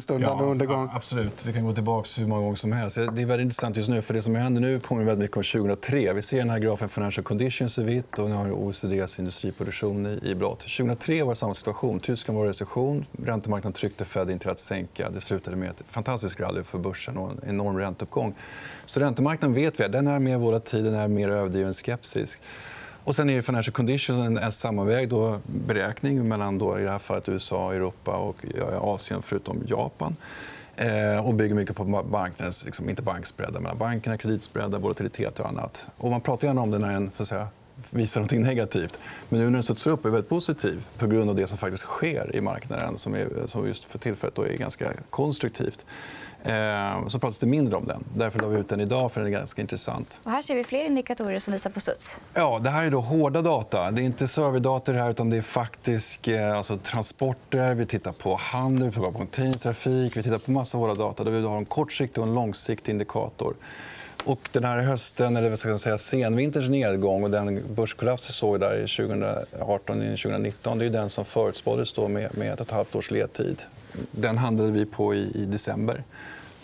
stundande 0.00 0.44
ja, 0.44 0.50
undergång. 0.50 0.90
Absolut. 0.94 1.46
Vi 1.46 1.52
kan 1.52 1.64
gå 1.64 1.72
tillbaka 1.72 2.08
hur 2.16 2.26
många 2.26 2.40
gånger 2.40 2.56
som 2.56 2.72
helst. 2.72 2.96
Det 2.96 3.02
är 3.02 3.26
väldigt 3.26 3.40
intressant 3.40 3.76
just 3.76 3.88
nu. 3.88 4.02
för 4.02 4.14
Det 4.14 4.22
som 4.22 4.34
händer 4.34 4.60
nu 4.60 4.80
påminner 4.80 5.06
väldigt 5.06 5.22
mycket 5.22 5.36
om 5.36 5.42
2003. 5.42 6.12
Vi 6.12 6.22
ser 6.22 6.38
den 6.38 6.50
här 6.50 6.58
grafen 6.58 6.88
Financial 6.88 7.24
Conditions 7.24 7.78
i 7.78 7.82
vitt 7.82 8.18
och 8.18 8.28
nu 8.28 8.34
har 8.34 8.50
OECDs 8.52 9.18
industriproduktion 9.18 10.06
i 10.06 10.34
blått. 10.34 10.60
2003 10.60 11.22
var 11.22 11.30
det 11.30 11.36
samma 11.36 11.54
situation. 11.54 12.00
Tyskland 12.00 12.38
var 12.38 12.46
i 12.46 12.48
recession. 12.48 13.06
Räntemarknaden 13.24 13.72
tryckte 13.72 14.04
Fed 14.04 14.30
in 14.30 14.38
till 14.38 14.50
att 14.50 14.58
sänka. 14.58 15.10
Det 15.10 15.20
slutade 15.20 15.56
med 15.56 15.70
ett 15.70 15.82
fantastiskt 15.88 16.40
rally 16.40 16.62
för 16.62 16.78
börsen 16.78 17.16
och 17.16 17.30
en 17.30 17.48
enorm 17.48 17.78
ränteuppgång. 17.78 18.34
Så 18.84 19.00
räntemarknaden 19.00 19.54
vet 19.54 19.80
vi 19.80 19.88
den 19.88 20.06
är 20.06 20.18
mer 20.18 20.38
volatil, 20.38 20.84
den 20.84 20.94
är 20.94 21.08
mer 21.08 21.28
överdriven 21.28 21.74
skeptisk. 21.74 22.42
Och 23.04 23.16
sen 23.16 23.30
är 23.30 23.42
Financial 23.42 23.72
Conditions 23.72 24.26
en, 24.26 24.38
en 24.38 24.52
sammanvägd 24.52 25.10
då 25.10 25.40
beräkning 25.46 26.28
mellan 26.28 26.58
då, 26.58 26.80
i 26.80 26.82
det 26.82 26.90
här 26.90 26.98
fallet 26.98 27.28
USA, 27.28 27.72
Europa 27.72 28.16
och 28.16 28.36
Asien 28.80 29.22
förutom 29.22 29.62
Japan. 29.66 30.16
Eh, 30.76 31.26
och 31.26 31.34
bygger 31.34 31.54
mycket 31.54 31.76
på 31.76 31.84
marknadens, 31.84 32.64
liksom, 32.64 32.90
inte 32.90 33.02
bankspreadar, 33.02 33.60
men 33.60 33.78
bankerna, 33.78 34.18
kreditspreadar, 34.18 34.78
volatilitet 34.78 35.40
och 35.40 35.48
annat. 35.48 35.86
Och 35.98 36.10
man 36.10 36.20
pratar 36.20 36.46
gärna 36.46 36.62
om 36.62 36.70
det 36.70 36.78
när 36.78 36.92
den 36.92 37.10
så 37.14 37.22
att 37.22 37.28
säga, 37.28 37.48
visar 37.90 38.20
något 38.20 38.30
negativt. 38.30 38.98
Men 39.28 39.40
nu 39.40 39.44
när 39.44 39.52
den 39.52 39.62
studsar 39.62 39.90
upp 39.90 40.04
är 40.04 40.10
väldigt 40.10 40.28
positiv 40.28 40.84
på 40.98 41.06
grund 41.06 41.30
av 41.30 41.36
det 41.36 41.46
som 41.46 41.58
faktiskt 41.58 41.82
sker 41.82 42.36
i 42.36 42.40
marknaden 42.40 42.98
som, 42.98 43.14
är, 43.14 43.28
som 43.46 43.66
just 43.66 43.84
för 43.84 43.98
tillfället 43.98 44.38
är 44.38 44.56
ganska 44.56 44.92
konstruktivt. 45.10 45.84
Eh, 46.44 47.08
så 47.08 47.18
pratas 47.18 47.38
det 47.38 47.46
mindre 47.46 47.76
om 47.76 47.86
den. 47.86 48.04
Därför 48.14 48.40
la 48.40 48.48
vi 48.48 48.58
ut 48.58 48.68
den 48.68 48.80
idag, 48.80 49.12
för 49.12 49.20
den 49.20 49.28
är 49.28 49.38
ganska 49.38 49.62
intressant. 49.62 50.20
Och 50.22 50.30
här 50.30 50.42
ser 50.42 50.54
vi 50.54 50.64
fler 50.64 50.84
indikatorer 50.84 51.38
som 51.38 51.52
visar 51.52 51.70
på 51.70 51.80
studs. 51.80 52.20
Ja, 52.34 52.60
det 52.62 52.70
här 52.70 52.84
är 52.84 52.90
då 52.90 53.00
hårda 53.00 53.42
data. 53.42 53.90
Det 53.90 54.02
är 54.02 54.04
inte 54.04 54.28
serverdata, 54.28 54.92
här, 54.92 55.10
utan 55.10 55.30
det 55.30 55.36
är 55.36 55.42
faktisk 55.42 56.28
eh, 56.28 56.56
alltså, 56.56 56.76
transporter. 56.78 57.74
Vi 57.74 57.86
tittar 57.86 58.12
på 58.12 58.34
handel, 58.34 58.88
vi 58.88 58.94
tittar 58.94 59.10
på 59.10 59.18
containertrafik. 59.18 60.16
Vi 60.16 60.22
tittar 60.22 60.38
på 60.38 60.50
massa 60.50 60.78
hårda 60.78 60.94
data 60.94 61.24
där 61.24 61.30
vi 61.30 61.46
har 61.46 61.56
en 61.56 61.64
kortsiktig 61.64 62.22
och 62.22 62.28
en 62.28 62.34
långsiktig 62.34 62.92
indikator. 62.92 63.54
Och 64.24 64.48
den 64.52 64.64
här 64.64 64.80
hösten, 64.80 65.36
eller 65.36 65.48
vad 65.48 65.58
ska 65.58 65.68
jag 65.68 65.80
säga, 65.80 65.98
senvinterns 65.98 66.68
nedgång 66.68 67.24
och 67.24 67.30
den 67.30 67.74
börskollaps 67.74 68.28
vi 68.28 68.32
såg 68.32 68.60
där 68.60 68.86
2018-2019 68.86 70.78
det 70.78 70.86
är 70.86 70.90
den 70.90 71.10
som 71.10 71.24
förutspåddes 71.24 71.96
med, 71.96 72.38
med 72.38 72.52
ett 72.52 72.60
och 72.60 72.66
ett 72.66 72.72
halvt 72.72 72.94
års 72.94 73.10
ledtid. 73.10 73.62
Den 74.10 74.38
handlade 74.38 74.70
vi 74.70 74.86
på 74.86 75.14
i, 75.14 75.30
i 75.34 75.44
december. 75.44 76.02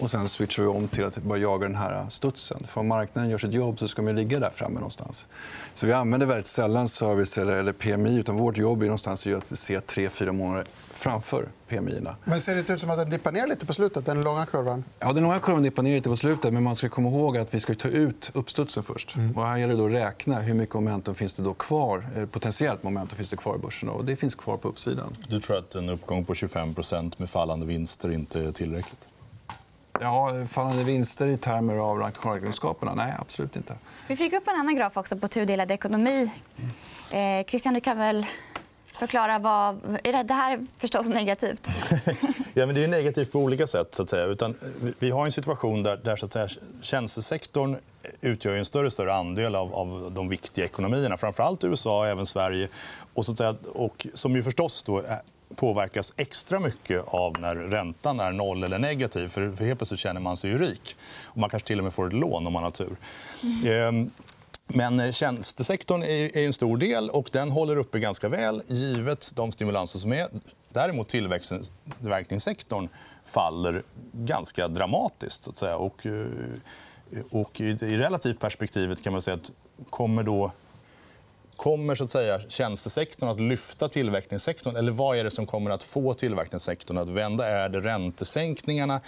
Och 0.00 0.11
sen 0.11 0.28
switchar 0.28 0.62
vi 0.62 0.69
om 0.69 0.88
till 0.88 1.04
att 1.04 1.23
bara 1.23 1.38
jaga 1.38 1.66
den 1.66 1.76
här 1.76 2.07
studsen. 2.09 2.66
För 2.69 2.80
om 2.80 2.88
marknaden 2.88 3.30
gör 3.30 3.38
sitt 3.38 3.52
jobb 3.52 3.78
så 3.78 3.88
ska 3.88 4.02
man 4.02 4.16
ligga 4.16 4.38
där 4.38 4.50
framme 4.54 4.75
någonstans. 4.75 5.26
Så 5.75 5.87
vi 5.87 5.92
använder 5.92 6.26
väldigt 6.26 6.47
sällan 6.47 6.88
service 6.88 7.38
eller 7.38 7.73
PMI. 7.73 8.19
utan 8.19 8.37
Vårt 8.37 8.57
jobb 8.57 8.83
är 8.83 8.87
någonstans 8.87 9.26
att 9.26 9.59
se 9.59 9.80
tre, 9.80 10.09
fyra 10.09 10.33
månader 10.33 10.66
framför 10.95 11.49
PMI. 11.69 11.92
-erna. 11.92 12.14
Men 12.25 12.40
ser 12.40 12.54
det 12.54 12.61
inte 12.61 12.73
ut 12.73 12.80
som 12.80 12.90
att 12.90 12.99
den 12.99 13.11
dippar 13.11 13.33
ner 13.33 13.47
lite 13.47 13.66
på 13.66 13.73
slutet? 13.73 14.07
Den 14.07 14.23
långa 14.23 14.47
kurvan? 14.47 14.85
Ja, 14.99 15.12
den 15.12 15.23
långa 15.23 15.38
kurvan 15.38 15.62
dippar 15.62 15.83
ner 15.83 15.95
lite 15.95 16.09
på 16.09 16.16
slutet. 16.16 16.52
Men 16.52 16.62
man 16.62 16.76
ska 16.76 16.88
komma 16.88 17.09
ihåg 17.09 17.38
att 17.38 17.54
vi 17.54 17.61
ska 17.61 17.75
ta 17.75 17.88
ut 17.88 18.30
uppstudsen 18.35 18.83
först. 18.83 19.16
Mm. 19.16 19.37
Och 19.37 19.47
här 19.47 19.57
gäller 19.57 19.76
det 19.76 19.85
att 19.85 19.92
räkna 19.92 20.40
hur 20.40 20.54
mycket 20.54 20.75
momentum 20.75 21.14
finns 21.14 21.35
det 21.35 21.42
då 21.42 21.54
kvar, 21.54 22.07
eh, 22.16 22.26
potentiellt 22.26 22.83
momentum 22.83 23.16
finns 23.16 23.30
det 23.30 23.37
kvar 23.37 23.57
i 23.57 23.59
börsen. 23.59 23.88
Och 23.88 24.04
det 24.04 24.16
finns 24.16 24.35
kvar 24.35 24.57
på 24.57 24.69
uppsidan. 24.69 25.16
Du 25.28 25.40
tror 25.40 25.57
att 25.57 25.75
en 25.75 25.88
uppgång 25.88 26.25
på 26.25 26.35
25% 26.35 27.19
med 27.19 27.30
fallande 27.30 27.66
vinster 27.66 28.12
inte 28.12 28.40
är 28.40 28.52
tillräckligt? 28.52 29.09
Ja, 30.02 30.47
fallande 30.49 30.85
vinster 30.85 31.26
i 31.26 31.37
termer 31.37 31.76
av 31.76 31.99
nationalräkenskaperna? 31.99 32.95
Nej, 32.95 33.14
absolut 33.19 33.57
inte. 33.57 33.75
Vi 34.09 34.16
fick 34.16 34.33
upp 34.33 34.49
en 34.49 34.54
annan 34.54 34.76
graf 34.76 34.97
också 34.97 35.16
på 35.16 35.28
tudelad 35.28 35.71
ekonomi. 35.71 36.30
Eh, 37.11 37.47
Christian, 37.47 37.75
du 37.75 37.80
kan 37.80 37.99
väl 37.99 38.26
förklara 38.92 39.38
vad... 39.38 39.99
Det 40.02 40.35
här 40.35 40.52
är 40.52 40.66
förstås 40.78 41.09
negativt. 41.09 41.69
ja, 42.54 42.66
men 42.66 42.75
det 42.75 42.85
är 42.85 42.88
negativt 42.88 43.33
på 43.33 43.38
olika 43.38 43.66
sätt. 43.66 43.95
Så 43.95 44.02
att 44.02 44.09
säga. 44.09 44.25
Utan 44.25 44.54
vi 44.99 45.11
har 45.11 45.26
en 45.26 45.33
situation 45.33 45.83
där, 45.83 45.97
där 45.97 46.16
så 46.16 46.26
att 46.26 46.33
säga, 46.33 46.49
tjänstesektorn 46.80 47.76
utgör 48.21 48.57
en 48.57 48.64
större 48.64 48.90
större 48.90 49.14
andel 49.14 49.54
av, 49.54 49.75
av 49.75 50.12
de 50.14 50.28
viktiga 50.28 50.64
ekonomierna. 50.64 51.16
Framförallt 51.16 51.64
USA 51.64 51.99
och 51.99 52.07
även 52.07 52.26
Sverige. 52.26 52.69
Och, 53.14 53.26
så 53.26 53.33
att 53.33 53.38
säga, 53.38 53.54
och 53.73 54.07
som 54.14 54.37
ju 54.37 54.42
förstås 54.42 54.83
då 54.83 55.02
påverkas 55.61 56.12
extra 56.17 56.61
mycket 56.61 57.05
av 57.07 57.40
när 57.40 57.57
räntan 57.57 58.21
är 58.21 58.33
noll 58.33 58.64
eller 58.64 58.79
negativ. 58.79 59.29
För 59.29 59.64
helt 59.64 59.79
plötsligt 59.79 60.00
känner 60.00 60.21
man 60.21 60.37
sig 60.37 60.50
ju 60.50 60.59
rik. 60.59 60.97
Och 61.25 61.37
man 61.37 61.50
kanske 61.50 61.67
till 61.67 61.79
och 61.79 61.85
med 61.85 61.95
får 61.95 62.07
ett 62.07 62.12
lån 62.12 62.47
om 62.47 62.52
man 62.52 62.62
har 62.62 62.71
tur. 62.71 62.97
Mm. 63.43 64.11
Men 64.67 65.00
eh, 65.00 65.11
tjänstesektorn 65.12 66.02
är 66.02 66.37
en 66.37 66.52
stor 66.52 66.76
del 66.76 67.11
och 67.11 67.29
den 67.33 67.50
håller 67.50 67.76
uppe 67.76 67.99
ganska 67.99 68.29
väl 68.29 68.62
givet 68.67 69.33
de 69.37 69.52
stimulanser 69.52 69.99
som 69.99 70.12
är. 70.12 70.29
Däremot 70.73 71.09
tillverkningssektorn 71.09 72.88
faller 73.25 73.83
ganska 74.12 74.69
dramatiskt. 74.69 75.43
Så 75.43 75.50
att 75.50 75.59
säga. 75.59 75.76
Och, 75.76 76.07
eh, 76.07 76.26
och 77.31 77.61
I 77.61 77.75
relativt 77.75 78.40
perspektivet 78.40 79.02
kan 79.02 79.12
man 79.12 79.23
säga 79.23 79.35
att 79.35 79.52
kommer 79.90 80.23
då 80.23 80.52
Kommer 81.61 81.95
så 81.95 82.05
att 82.05 82.11
säga, 82.11 82.40
tjänstesektorn 82.49 83.29
att 83.29 83.40
lyfta 83.40 83.88
tillverkningssektorn? 83.88 84.76
Eller 84.76 84.93
vad 84.93 85.19
är 85.19 85.25
det 85.25 85.31
som 85.31 85.47
kommer 85.47 85.71
att 85.71 85.83
få 85.83 86.14
tillverkningssektorn 86.14 86.99
att 86.99 87.09
vända? 87.09 87.47
Är 87.47 87.69
det 87.69 87.81
räntesänkningarna? 87.81 89.00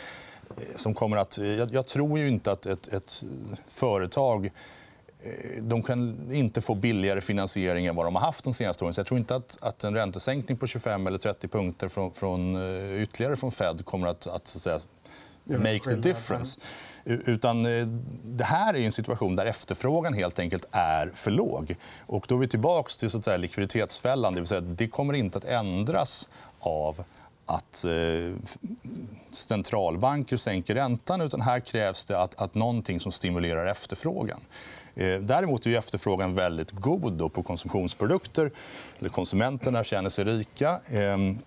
Eh, 0.51 0.77
som 0.77 0.95
kommer 0.95 1.17
att... 1.17 1.39
Jag, 1.39 1.75
jag 1.75 1.87
tror 1.87 2.19
ju 2.19 2.29
inte 2.29 2.53
att 2.53 2.67
ett, 2.67 2.93
ett 2.93 3.25
företag 3.69 4.47
eh, 4.47 5.63
de 5.63 5.83
kan 5.83 6.33
inte 6.33 6.61
få 6.61 6.75
billigare 6.75 7.21
finansiering 7.21 7.87
än 7.87 7.97
vad 7.97 8.07
de 8.07 8.15
har 8.15 8.23
haft 8.23 8.45
de 8.45 8.53
senaste 8.53 8.85
åren. 8.85 8.95
Så 8.95 9.01
jag 9.01 9.07
tror 9.07 9.19
inte 9.19 9.37
att, 9.37 9.59
att 9.61 9.85
en 9.85 9.95
räntesänkning 9.95 10.59
på 10.59 10.67
25 10.67 11.07
eller 11.07 11.19
30 11.19 11.49
punkter 11.49 11.89
från, 11.89 12.13
från, 12.13 12.57
eh, 12.57 13.03
ytterligare 13.03 13.37
från 13.37 13.53
Fed 13.53 13.85
kommer 13.85 14.07
att, 14.07 14.27
att, 14.27 14.49
så 14.49 14.71
att 14.71 14.83
säga, 14.83 15.59
make 15.59 15.79
the 15.79 15.95
difference. 15.95 16.61
Utan 17.05 17.67
eh, 17.67 17.87
det 18.25 18.45
här 18.45 18.75
är 18.75 18.79
en 18.79 18.93
situation 18.93 19.37
där 19.37 19.47
efterfrågan 19.47 20.15
helt 20.15 20.39
enkelt 20.39 20.65
är 20.71 21.07
för 21.07 21.31
låg. 21.31 21.77
Och 22.07 22.25
då 22.29 22.35
är 22.35 22.39
vi 22.39 22.49
tillbaka 22.49 22.91
till 22.99 23.11
så 23.11 23.19
att 23.19 23.25
säga, 23.25 23.37
likviditetsfällan. 23.37 24.35
Det, 24.35 24.41
vill 24.41 24.49
säga, 24.49 24.61
det 24.61 24.89
kommer 24.89 25.15
inte 25.15 25.39
att 25.39 25.45
ändras 25.45 26.29
av 26.61 27.05
att 27.47 27.85
eh, 27.85 28.37
centralbanker 29.31 30.37
sänker 30.37 30.75
räntan. 30.75 31.21
utan 31.21 31.41
Här 31.41 31.61
krävs 31.61 32.05
det 32.05 32.19
att, 32.19 32.41
att 32.41 32.55
någonting 32.55 33.01
som 33.01 33.13
stimulerar 33.13 33.67
efterfrågan. 33.67 34.41
Eh, 34.95 35.21
däremot 35.21 35.67
är 35.67 35.79
efterfrågan 35.79 36.35
väldigt 36.35 36.71
god 36.71 37.33
på 37.33 37.43
konsumtionsprodukter. 37.43 38.51
Konsumenterna 39.11 39.85
känner 39.85 40.11
sig 40.11 40.25
rika. 40.25 40.81
Ehm, 40.91 41.39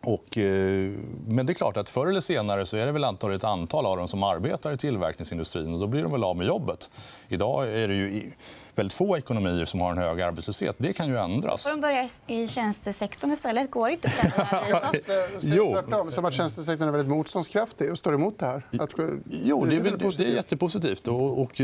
och, 0.00 0.38
eh, 0.38 0.92
men 1.26 1.46
det 1.46 1.52
är 1.52 1.54
klart 1.54 1.76
att 1.76 1.88
förr 1.88 2.06
eller 2.06 2.20
senare 2.20 2.66
så 2.66 2.76
är 2.76 2.86
det 2.86 2.92
väl 2.92 3.04
antagligen 3.04 3.38
ett 3.38 3.44
antal 3.44 3.86
av 3.86 3.96
dem 3.96 4.08
som 4.08 4.22
arbetar 4.22 4.72
i 4.72 4.76
tillverkningsindustrin. 4.76 5.74
och 5.74 5.80
Då 5.80 5.86
blir 5.86 6.02
de 6.02 6.12
väl 6.12 6.24
av 6.24 6.36
med 6.36 6.46
jobbet. 6.46 6.90
Idag 7.28 7.72
är 7.72 7.88
det 7.88 7.94
ju 7.94 8.32
väldigt 8.78 8.92
få 8.92 9.16
ekonomier 9.16 9.64
som 9.64 9.80
har 9.80 9.92
en 9.92 9.98
hög 9.98 10.20
arbetslöshet. 10.20 10.76
Det 10.78 10.92
kan 10.92 11.08
ju 11.08 11.16
ändras. 11.16 11.64
Får 11.64 11.70
de 11.70 11.80
börja 11.80 12.08
i 12.26 12.48
tjänstesektorn 12.48 13.32
istället? 13.32 13.70
Går 13.70 13.90
inte 13.90 14.08
trenderna 14.08 14.92
Jo. 15.40 15.72
Tvärtom, 15.72 16.12
som 16.12 16.24
att 16.24 16.34
tjänstesektorn 16.34 16.88
är 16.88 16.92
väldigt 16.92 17.10
motståndskraftig 17.10 17.90
och 17.90 17.98
står 17.98 18.14
emot 18.14 18.38
det 18.38 18.46
här. 18.46 18.66
Att... 18.78 18.90
Jo, 19.26 19.64
det 19.64 19.76
är, 19.76 19.80
väl, 19.80 19.98
det 19.98 20.24
är 20.24 20.34
jättepositivt. 20.34 21.08
Och, 21.08 21.40
och 21.40 21.60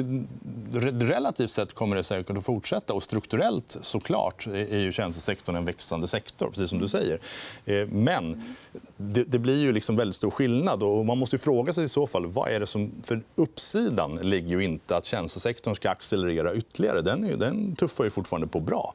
relativt 1.01 1.51
sett 1.51 1.75
kommer 1.75 1.97
det 1.97 2.03
säkert 2.03 2.37
att 2.37 2.45
fortsätta. 2.45 2.95
Och 2.95 3.03
strukturellt 3.03 3.77
såklart 3.81 4.47
är 4.47 4.79
ju 4.79 4.93
tjänstesektorn 4.93 5.57
en 5.57 5.65
växande 5.65 6.09
sektor, 6.09 6.47
precis 6.47 6.71
som 6.71 6.79
du 6.79 6.89
säger. 6.89 7.19
Eh, 7.65 7.87
men 8.25 8.43
det, 8.97 9.25
det 9.25 9.39
blir 9.39 9.63
ju 9.63 9.73
liksom 9.73 9.97
väldigt 9.97 10.17
stor 10.17 10.31
skillnad. 10.31 10.83
Och 10.83 11.07
man 11.07 11.19
måste 11.19 11.39
fråga 11.39 11.73
sig 11.73 11.85
i 11.85 11.89
så 11.89 12.07
fall 12.07 12.27
vad 12.27 12.49
är 12.49 12.61
det 12.61 12.67
som... 12.67 12.93
För 13.03 13.23
uppsidan 13.35 14.15
ligger 14.17 14.49
ju 14.49 14.65
inte 14.65 14.97
att 14.97 15.05
tjänstesektorn 15.05 15.75
ska 15.75 15.91
accelerera 15.91 16.55
ytterligare. 16.55 17.01
Den, 17.01 17.25
är, 17.25 17.37
den 17.37 17.77
tuffar 17.77 18.05
ju 18.05 18.11
fortfarande 18.11 18.47
på 18.47 18.61
bra. 18.61 18.95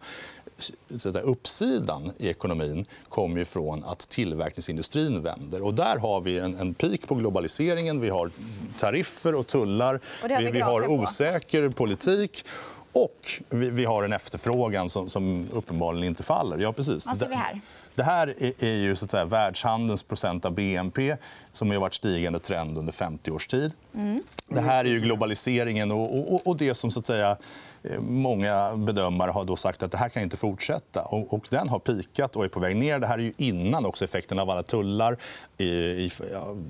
Så 0.97 1.09
att 1.09 1.15
uppsidan 1.15 2.11
i 2.17 2.27
ekonomin 2.27 2.85
kommer 3.09 3.37
ju 3.37 3.45
från 3.45 3.83
att 3.83 4.09
tillverkningsindustrin 4.09 5.23
vänder. 5.23 5.65
Och 5.65 5.73
där 5.73 5.97
har 5.97 6.21
vi 6.21 6.39
en, 6.39 6.55
en 6.55 6.73
peak 6.73 7.07
på 7.07 7.15
globaliseringen. 7.15 7.99
Vi 7.99 8.09
har 8.09 8.31
tariffer 8.77 9.35
och 9.35 9.47
tullar. 9.47 9.95
Och 10.23 10.29
vi, 10.29 10.51
vi 10.51 10.59
har 10.59 10.87
osäker 10.87 11.69
politik. 11.69 12.45
Och 12.91 13.27
vi, 13.49 13.69
vi 13.69 13.85
har 13.85 14.03
en 14.03 14.13
efterfrågan 14.13 14.89
som, 14.89 15.09
som 15.09 15.47
uppenbarligen 15.53 16.07
inte 16.07 16.23
faller. 16.23 16.57
Ja, 16.57 16.73
precis. 16.73 17.07
Vad 17.07 17.17
ser 17.17 17.27
vi 17.27 17.35
här? 17.35 17.61
Det 17.95 18.03
här 18.03 18.35
är 18.63 18.75
ju 18.75 18.95
så 18.95 19.05
att 19.05 19.11
säga, 19.11 19.25
världshandelns 19.25 20.03
procent 20.03 20.45
av 20.45 20.53
BNP 20.53 21.17
som 21.51 21.71
har 21.71 21.77
varit 21.77 21.93
stigande 21.93 22.39
trend 22.39 22.77
under 22.77 22.93
50 22.93 23.31
års 23.31 23.47
tid. 23.47 23.73
Mm. 23.95 24.21
Det 24.47 24.61
här 24.61 24.85
är 24.85 24.89
ju 24.89 24.99
globaliseringen 24.99 25.91
och, 25.91 26.33
och, 26.33 26.47
och 26.47 26.57
det 26.57 26.73
som 26.73 26.91
så 26.91 26.99
att 26.99 27.07
säga, 27.07 27.37
många 27.99 28.75
bedömare 28.75 29.31
har 29.31 29.45
då 29.45 29.55
sagt 29.55 29.83
att 29.83 29.91
det 29.91 29.97
här 29.97 30.09
kan 30.09 30.23
inte 30.23 30.37
fortsätta. 30.37 31.01
Och, 31.01 31.33
och 31.33 31.45
den 31.49 31.69
har 31.69 31.79
pikat 31.79 32.35
och 32.35 32.45
är 32.45 32.49
på 32.49 32.59
väg 32.59 32.75
ner. 32.75 32.99
Det 32.99 33.07
här 33.07 33.17
är 33.17 33.23
ju 33.23 33.33
innan 33.37 33.85
också 33.85 34.05
effekten 34.05 34.39
av 34.39 34.49
alla 34.49 34.63
tullar, 34.63 35.17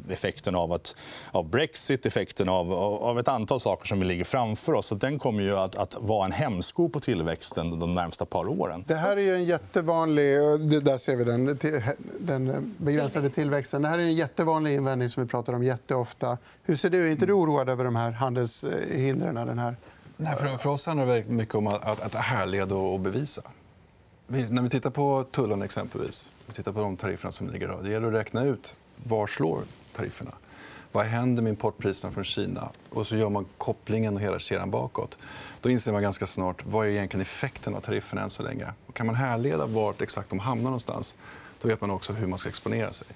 effekten 0.10 0.56
av, 0.56 0.74
att, 0.74 0.96
av 1.32 1.50
brexit, 1.50 2.06
effekten 2.06 2.50
av, 2.50 2.74
av 2.74 3.20
ett 3.20 3.28
antal 3.28 3.60
saker 3.60 3.88
som 3.88 4.04
ligger 4.04 4.24
framför 4.24 4.74
oss. 4.74 4.88
Så 4.88 4.96
den 4.96 5.20
kommer 5.20 5.44
ju 5.44 5.58
att, 5.58 5.76
att 5.76 5.98
vara 6.00 6.26
en 6.26 6.32
hämsko 6.32 6.90
på 6.90 7.00
tillväxten 7.00 7.80
de 7.80 7.96
närmsta 7.96 8.26
par 8.26 8.48
åren. 8.48 8.84
Det 8.88 8.96
här 8.96 9.18
är 9.18 9.34
en 9.34 9.46
jättevanlig... 9.46 10.38
Där 10.84 10.98
ser 10.98 11.16
vi 11.16 11.24
den, 11.24 11.60
den 12.20 12.76
begränsade 12.78 13.30
tillväxten. 13.30 13.82
Det 13.82 13.88
här 13.88 14.00
är 14.00 14.04
en 14.04 14.16
jättevanlig 14.16 14.76
invändning 14.76 15.10
som 15.10 15.24
vi 15.24 15.30
pratar 15.30 15.54
om 15.54 15.64
jätteofta. 15.64 16.38
Hur 16.64 16.76
ser 16.76 16.90
du? 16.90 17.08
Är 17.08 17.12
inte 17.12 17.26
du 17.26 17.34
oroad 17.34 17.70
över 17.70 17.84
de 17.84 17.96
här 17.96 18.12
handelshindren? 18.12 19.36
Den 19.36 19.60
här 19.60 19.76
Nej, 20.22 20.36
för, 20.36 20.58
för 20.58 20.70
oss 20.70 20.86
handlar 20.86 21.06
det 21.06 21.26
mycket 21.28 21.56
om 21.56 21.68
att, 21.68 21.86
att, 21.86 22.02
att 22.02 22.14
härleda 22.14 22.76
och 22.76 23.00
bevisa. 23.00 23.42
Vi, 24.28 24.50
när 24.50 24.62
vi 24.62 24.70
tittar 24.70 24.90
på 24.90 25.26
tullen, 25.32 25.62
exempelvis, 25.62 26.32
vi 26.46 26.54
tittar 26.54 26.74
på 26.74 26.82
de 26.82 26.98
tarifferna 26.98 27.32
som 27.32 27.50
ligger 27.50 27.80
Det 27.84 27.90
gäller 27.90 28.08
att 28.08 28.14
räkna 28.14 28.44
ut 28.44 28.76
var 29.04 29.28
slår 29.28 29.62
tarifferna. 29.96 30.32
Vad 30.92 31.06
händer 31.06 31.44
med 31.44 31.50
importpriserna 31.50 32.14
från 32.14 32.24
Kina? 32.24 32.70
Och 32.90 33.08
så 33.08 33.16
gör 33.16 33.30
man 33.30 33.46
kopplingen 33.58 34.16
och 34.16 34.22
hela 34.22 34.40
kedjan 34.40 34.72
bakåt. 34.72 35.18
Då 35.62 35.70
inser 35.70 35.92
man 35.92 36.02
ganska 36.02 36.26
snart 36.26 36.66
vad 36.66 36.88
är 36.88 36.90
egentligen 36.90 37.22
effekten 37.22 37.76
av 37.76 37.82
tarifferna 37.82 38.22
än 38.22 38.30
så 38.30 38.44
länge. 38.44 38.68
Och 38.88 38.96
kan 38.96 39.06
man 39.06 39.16
härleda 39.16 39.66
vart 39.66 40.02
exakt 40.02 40.30
de 40.30 40.40
hamnar 40.40 40.64
någonstans, 40.64 41.16
då 41.62 41.68
vet 41.68 41.82
man 41.82 41.92
också 41.92 42.14
hur 42.14 42.28
man 42.28 42.40
ska 42.40 42.50
exponera 42.50 42.94
sig. 42.94 43.08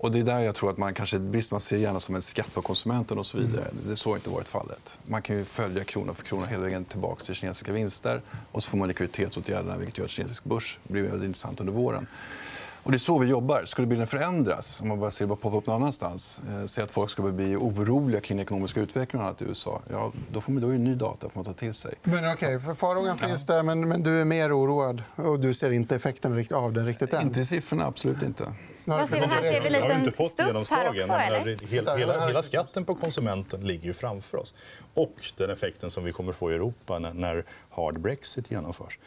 Och 0.00 0.12
det 0.12 0.18
är 0.18 0.22
där 0.22 0.40
jag 0.40 0.54
tror 0.54 0.70
att 0.70 0.78
man 0.78 0.94
kanske, 0.94 1.18
visst 1.18 1.50
man 1.50 1.60
ser 1.60 1.76
gärna 1.76 2.00
som 2.00 2.14
en 2.14 2.22
skatt 2.22 2.54
på 2.54 2.62
konsumenten 2.62 3.18
och 3.18 3.26
så 3.26 3.38
vidare. 3.38 3.68
Mm. 3.68 3.84
Det 3.86 3.96
så 3.96 4.10
har 4.10 4.16
inte 4.16 4.30
varit 4.30 4.48
fallet. 4.48 4.98
Man 5.04 5.22
kan 5.22 5.36
ju 5.36 5.44
följa 5.44 5.84
krona 5.84 6.14
för 6.14 6.24
krona 6.24 6.46
hela 6.46 6.62
vägen 6.62 6.84
tillbaka 6.84 7.24
till 7.24 7.34
kinesiska 7.34 7.72
vinster 7.72 8.22
och 8.52 8.62
så 8.62 8.70
får 8.70 8.78
man 8.78 8.88
likviditetsåtgärderna 8.88 9.78
vilket 9.78 9.98
gör 9.98 10.04
att 10.04 10.10
kinesisk 10.10 10.44
börs 10.44 10.78
blir 10.82 11.02
väldigt 11.02 11.26
intressant 11.26 11.60
under 11.60 11.72
våren. 11.72 12.06
Och 12.82 12.92
det 12.92 12.96
är 12.96 12.98
så 12.98 13.18
vi 13.18 13.26
jobbar. 13.26 13.64
Skulle 13.64 13.86
bilden 13.86 14.06
förändras, 14.06 14.80
om 14.80 14.88
man 14.88 15.00
bara 15.00 15.10
ser 15.10 15.26
det 15.26 15.36
poppa 15.36 15.56
upp 15.56 15.66
någon 15.66 15.76
annanstans, 15.76 16.40
eh, 16.48 16.64
säg 16.64 16.84
att 16.84 16.90
folk 16.90 17.10
skulle 17.10 17.32
bli 17.32 17.56
oroliga 17.56 18.20
kring 18.20 18.36
den 18.36 18.44
ekonomiska 18.44 18.80
utvecklingen 18.80 19.34
i 19.38 19.44
USA, 19.44 19.80
ja, 19.90 20.12
då 20.32 20.40
får 20.40 20.52
man 20.52 20.62
då 20.62 20.68
är 20.68 20.78
ny 20.78 20.94
data 20.94 21.28
får 21.28 21.38
man 21.38 21.44
ta 21.44 21.52
till 21.52 21.74
sig. 21.74 21.94
Men 22.02 22.32
okay, 22.32 22.58
för 22.58 22.74
farhågan 22.74 23.18
finns 23.18 23.46
där, 23.46 23.62
men, 23.62 23.88
men 23.88 24.02
du 24.02 24.20
är 24.20 24.24
mer 24.24 24.58
oroad 24.58 25.02
och 25.16 25.40
du 25.40 25.54
ser 25.54 25.70
inte 25.70 25.96
effekten 25.96 26.46
av 26.50 26.72
den 26.72 26.86
riktigt 26.86 27.12
än? 27.12 27.22
Inte 27.22 27.40
i 27.40 27.44
siffrorna, 27.44 27.86
absolut 27.86 28.22
inte. 28.22 28.52
Vad 28.96 29.08
ser 29.08 29.20
vi 29.20 29.26
här? 29.26 29.42
Ser 29.42 29.60
vi 29.60 29.66
en 29.66 30.02
liten 30.02 30.12
studs 30.28 30.70
här 30.70 30.88
också? 30.88 31.12
Eller? 31.12 31.66
Hela, 31.68 31.96
hela, 31.96 32.26
hela 32.26 32.42
skatten 32.42 32.84
på 32.84 32.94
konsumenten 32.94 33.60
ligger 33.60 33.86
ju 33.86 33.94
framför 33.94 34.38
oss. 34.38 34.54
Och 34.94 35.14
den 35.36 35.50
effekten 35.50 35.90
som 35.90 36.04
vi 36.04 36.12
kommer 36.12 36.32
få 36.32 36.52
i 36.52 36.54
Europa 36.54 36.98
när 36.98 37.44
hard 37.70 38.00
brexit 38.00 38.50
genomförs. 38.50 38.98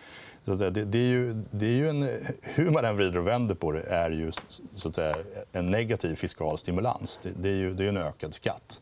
Så 0.43 0.51
att 0.51 0.57
säga, 0.57 0.69
det, 0.69 0.85
det, 0.85 0.97
är 0.97 1.09
ju, 1.09 1.33
det 1.51 1.65
är 1.65 1.75
ju 1.75 1.89
en, 1.89 2.09
hur 2.41 2.71
man 2.71 2.85
än 2.85 2.95
vrider 2.95 3.19
och 3.19 3.27
vänder 3.27 3.55
på 3.55 3.71
det 3.71 3.81
är 3.81 4.11
ju 4.11 4.31
så 4.75 4.89
att 4.89 4.95
säga, 4.95 5.15
en 5.51 5.71
negativ 5.71 6.15
fiskal 6.15 6.57
stimulans. 6.57 7.17
Det, 7.23 7.29
det 7.35 7.49
är 7.49 7.55
ju 7.55 7.73
det 7.73 7.85
är 7.85 7.89
en 7.89 7.97
ökad 7.97 8.33
skatt 8.33 8.81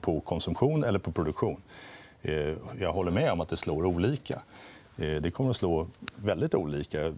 på 0.00 0.20
konsumtion 0.20 0.84
eller 0.84 0.98
på 0.98 1.12
produktion. 1.12 1.62
Eh, 2.22 2.54
jag 2.78 2.92
håller 2.92 3.10
med 3.10 3.32
om 3.32 3.40
att 3.40 3.48
det 3.48 3.56
slår 3.56 3.86
olika. 3.86 4.42
Eh, 4.96 5.14
det 5.20 5.30
kommer 5.30 5.50
att 5.50 5.56
slå 5.56 5.86
väldigt 6.16 6.54
olika. 6.54 7.12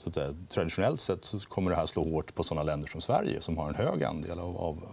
Så 0.00 0.08
att 0.08 0.14
säga, 0.14 0.34
traditionellt 0.48 1.00
sett 1.00 1.24
så 1.24 1.38
kommer 1.38 1.70
det 1.70 1.76
här 1.76 1.86
slå 1.86 2.04
hårt 2.04 2.34
på 2.34 2.42
såna 2.42 2.62
länder 2.62 2.88
som 2.88 3.00
Sverige 3.00 3.40
som 3.40 3.58
har 3.58 3.68
en 3.68 3.74
hög 3.74 4.04
andel 4.04 4.38
av, 4.38 4.56
av, 4.56 4.84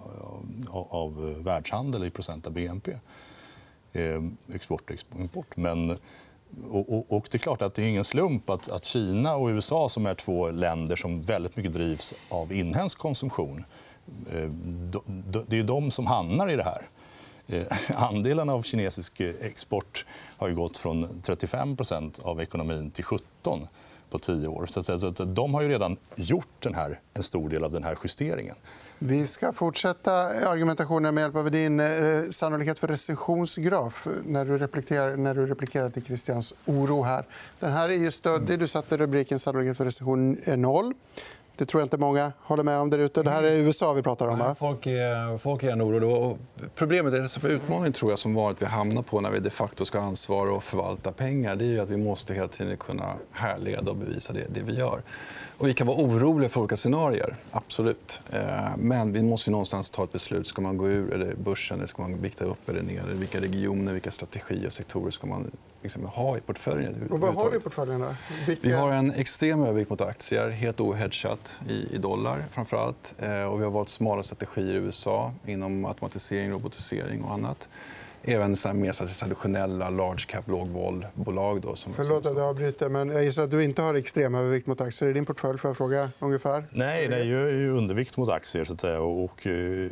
av, 0.70 0.88
av 0.90 1.44
världshandel 1.44 2.04
i 2.04 2.10
procent 2.10 2.48
av 2.48 2.54
BNP. 2.54 2.92
Eh, 3.94 4.24
export 4.54 4.90
och 4.90 5.20
import. 5.20 5.58
Men, 5.58 5.92
och, 6.70 6.94
och, 6.94 7.14
och, 7.14 7.28
det 7.32 7.38
är 7.38 7.40
klart 7.40 7.62
att 7.62 7.74
det 7.74 7.84
är 7.84 7.88
ingen 7.88 8.04
slump 8.04 8.50
att, 8.50 8.70
att 8.70 8.86
Kina 8.86 9.36
och 9.36 9.48
USA 9.48 9.90
som 9.90 10.06
är 10.06 10.14
två 10.14 10.52
länder 10.52 10.96
som 10.96 11.22
väldigt 11.22 11.56
mycket 11.56 11.74
drivs 11.74 12.14
av 12.30 12.54
inhemsk 12.54 12.98
konsumtion 12.98 13.66
eh, 14.32 14.50
det 15.48 15.60
är 15.60 15.64
de 15.64 15.92
som 15.92 16.08
hamnar 16.08 16.50
i 16.50 16.56
det 16.56 16.64
här. 16.64 16.88
Eh, 17.48 17.78
andelen 18.04 18.50
av 18.50 18.62
kinesisk 18.62 19.22
export 19.22 20.06
har 20.38 20.50
gått 20.50 20.78
från 20.78 21.06
35% 21.06 22.22
av 22.22 22.42
ekonomin 22.42 22.92
till 22.92 23.04
17 23.04 23.68
på 24.10 24.20
tio 24.20 24.48
år. 24.48 24.66
Så 24.66 25.10
de 25.26 25.54
har 25.54 25.62
ju 25.62 25.70
redan 25.70 25.98
gjort 26.16 26.48
den 26.60 26.74
här, 26.74 27.00
en 27.14 27.24
stor 27.24 27.50
del 27.50 27.64
av 27.64 27.72
den 27.72 27.84
här 27.84 27.98
justeringen. 28.04 28.56
Vi 29.00 29.28
ska 29.28 29.54
fortsätta 29.54 30.14
argumentationen 30.50 31.16
med 31.16 31.22
hjälp 31.22 31.36
av 31.36 31.52
din 31.52 31.80
eh, 31.80 32.30
sannolikhet 32.30 32.80
för 32.80 32.88
recessionsgraf 32.88 34.08
när 34.26 34.46
du 34.46 34.58
replikerar, 34.58 35.18
när 35.18 35.34
du 35.34 35.46
replikerar 35.46 35.90
till 35.90 36.04
Christians 36.04 36.54
oro. 36.66 37.04
här. 37.04 37.26
Den 37.60 37.72
här 37.72 37.90
är 37.90 37.94
ju 37.94 38.12
stöddig. 38.12 38.60
Du 38.60 38.68
satte 38.68 38.98
rubriken 38.98 39.40
sannolikhet 39.40 39.78
för 39.78 39.86
recession 39.86 40.38
är 40.44 40.58
noll. 40.58 40.94
Det 41.58 41.66
tror 41.66 41.82
jag 41.82 41.86
inte 41.86 41.98
många 41.98 42.32
håller 42.40 42.64
med 42.64 42.80
om. 42.80 42.90
Där 42.90 43.00
ute. 43.00 43.24
Det 43.24 43.30
här 43.30 43.44
är 43.44 43.58
USA 43.58 43.94
vi 43.94 44.02
pratar 44.02 44.28
om. 44.28 44.40
Va? 44.40 44.56
Folk 44.60 44.86
är, 44.86 45.38
folk 45.38 45.64
är 45.64 45.76
oroliga. 45.76 46.38
Problemet 46.76 47.14
är 47.14 47.40
för 47.40 47.50
utmaningen 47.50 47.94
tror 47.94 48.12
jag 48.12 48.20
som 48.20 48.36
vanligt 48.36 48.62
vi 48.62 48.66
hamnar 48.66 49.02
på 49.02 49.22
när 49.22 49.32
vi 49.32 49.40
de 49.40 49.50
facto 49.50 49.86
ska 49.86 50.00
ansvara 50.00 50.52
och 50.52 50.64
förvalta 50.64 51.12
pengar 51.12 51.56
det 51.56 51.66
är 51.66 51.82
att 51.82 51.90
vi 51.90 51.98
måste 51.98 52.34
hela 52.34 52.48
tiden 52.48 52.78
kunna 52.78 53.14
härleda 53.32 53.92
och 53.92 53.98
bevisa 53.98 54.34
det, 54.34 54.46
det 54.50 54.62
vi 54.62 54.76
gör. 54.76 55.02
Och 55.58 55.68
vi 55.68 55.74
kan 55.74 55.88
vara 55.88 55.98
oroliga 55.98 56.50
för 56.50 56.60
olika 56.60 56.78
scenarier, 56.78 57.36
absolut. 57.52 58.22
Eh, 58.30 58.78
men 58.78 59.14
vi 59.14 59.24
måste 59.24 59.52
någonstans 59.52 59.90
ta 59.90 60.04
ett 60.04 60.12
beslut. 60.12 60.48
Ska 60.48 60.62
man 60.62 60.78
gå 60.78 60.88
ur 60.90 61.14
eller 61.14 61.36
börsen? 61.36 61.78
Eller 61.78 61.88
ska 61.88 62.02
man 62.02 62.22
vikta 62.22 62.46
upp 62.46 62.70
eller 62.70 62.82
ner? 62.82 63.04
Vilka 63.06 63.42
regioner, 63.42 63.94
vilka 63.94 64.12
strategier 64.12 64.66
och 64.66 64.74
sektorer 64.74 65.12
ska 65.12 65.28
man 65.28 65.52
liksom 65.82 66.06
ha 66.06 66.38
i 66.38 66.42
portföljen? 66.42 67.08
Och 67.12 67.20
vad 67.20 67.34
har 67.34 67.52
du 67.52 67.58
i 67.58 67.60
portföljen? 67.60 68.00
Då? 68.00 68.16
Vilka... 68.48 68.68
Vi 68.68 68.74
har 68.74 68.92
en 68.92 69.12
extrem 69.12 69.64
övervikt 69.64 69.90
mot 69.90 70.02
aktier, 70.02 70.50
helt 70.50 70.80
ohedgat 70.80 71.60
i, 71.70 71.98
dollar. 71.98 72.46
Framförallt. 72.52 73.16
Eh, 73.20 73.44
och 73.44 73.60
vi 73.60 73.64
har 73.64 73.72
valt 73.72 73.90
smala 73.90 74.24
strategier 74.24 74.76
i 74.76 74.78
USA 74.78 75.32
inom 75.46 75.86
automatisering, 75.86 76.52
robotisering 76.52 77.24
och 77.24 77.34
annat 77.34 77.70
även 78.24 78.56
så 78.56 78.74
mer 78.74 78.92
så 78.92 79.08
traditionella 79.08 79.90
large 79.90 80.26
cap 80.28 80.48
lågvolbolag. 80.48 81.62
Då, 81.62 81.76
som, 81.76 81.94
Förlåt 81.94 82.26
att 82.26 82.38
jag 82.38 82.50
avbryter, 82.50 82.90
men 82.90 83.10
jag 83.10 83.24
gissar 83.24 83.44
att 83.44 83.52
du 83.52 83.64
inte 83.64 83.82
har 83.82 83.94
extrem 83.94 84.36
övervikt 84.36 84.68
mot 84.68 84.82
aktier 84.82 85.10
i 85.10 85.14
din 85.14 85.26
portfölj. 85.26 85.58
Får 85.58 85.70
jag 85.70 85.78
fråga 85.78 86.10
ungefär? 86.20 86.64
Nej, 86.72 87.08
det 87.08 87.16
är 87.16 87.24
ju 87.24 87.70
undervikt 87.70 88.18
mot 88.18 88.30
aktier. 88.30 88.66
Så 88.66 88.74
att 88.74 88.82
säga. 88.82 89.02
Och, 89.02 89.48
eh, 89.48 89.90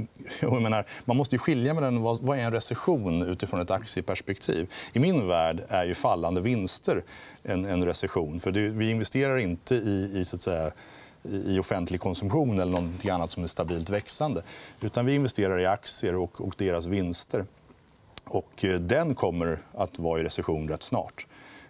jag 0.40 0.62
menar, 0.62 0.84
man 1.04 1.16
måste 1.16 1.38
skilja 1.38 1.74
mellan 1.74 2.02
vad, 2.02 2.22
vad 2.22 2.38
är 2.38 2.42
en 2.42 2.52
recession 2.52 3.22
utifrån 3.22 3.60
ett 3.60 3.70
aktieperspektiv. 3.70 4.70
I 4.92 4.98
min 4.98 5.28
värld 5.28 5.62
är 5.68 5.84
ju 5.84 5.94
fallande 5.94 6.40
vinster 6.40 7.02
en, 7.42 7.64
en 7.64 7.84
recession. 7.84 8.40
För 8.40 8.50
det, 8.50 8.68
vi 8.68 8.90
investerar 8.90 9.38
inte 9.38 9.74
i, 9.74 10.12
i 10.20 10.24
så 10.24 10.36
att 10.36 10.42
säga, 10.42 10.70
i 11.22 11.58
offentlig 11.58 12.00
konsumtion 12.00 12.58
eller 12.58 12.80
något 12.80 13.06
annat 13.06 13.30
som 13.30 13.42
är 13.42 13.46
stabilt 13.46 13.90
växande. 13.90 14.42
Utan 14.80 15.06
vi 15.06 15.14
investerar 15.14 15.60
i 15.60 15.66
aktier 15.66 16.16
och, 16.16 16.40
och 16.40 16.54
deras 16.58 16.86
vinster. 16.86 17.44
Och 18.30 18.64
eh, 18.64 18.80
den 18.80 19.14
kommer 19.14 19.58
att 19.72 19.98
vara 19.98 20.20
i 20.20 20.24
recession 20.24 20.68
rätt 20.68 20.82
snart. 20.82 21.26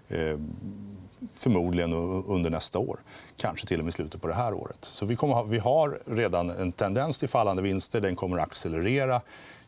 Eh, 0.09 0.39
förmodligen 1.33 1.93
under 2.27 2.51
nästa 2.51 2.79
år. 2.79 2.99
Kanske 3.37 3.67
till 3.67 3.79
och 3.79 3.85
med 3.85 3.91
i 3.91 3.93
slutet 3.93 4.23
på 4.23 4.29
det 4.29 4.35
här 4.35 4.55
året. 4.55 4.79
Så 4.85 5.07
vi, 5.07 5.17
kommer 5.17 5.35
ha, 5.35 5.43
vi 5.43 5.59
har 5.59 6.01
redan 6.07 6.51
en 6.51 6.73
tendens 6.73 7.19
till 7.19 7.29
fallande 7.29 7.63
vinster. 7.63 8.01
Den 8.01 8.17
kommer 8.17 8.39
att 8.39 8.43
accelerera. 8.43 9.21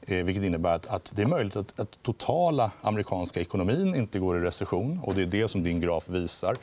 Eh, 0.02 0.24
vilket 0.24 0.44
innebär 0.44 0.74
att, 0.74 0.86
att 0.86 1.12
det 1.16 1.22
är 1.22 1.26
möjligt 1.26 1.56
att, 1.56 1.80
att 1.80 2.02
totala 2.02 2.70
amerikanska 2.80 3.40
ekonomin 3.40 3.94
inte 3.94 4.18
går 4.18 4.38
i 4.38 4.40
recession. 4.40 5.00
Och 5.02 5.14
det 5.14 5.22
är 5.22 5.26
det 5.26 5.48
som 5.48 5.62
din 5.62 5.80
graf 5.80 6.08
visar. 6.08 6.56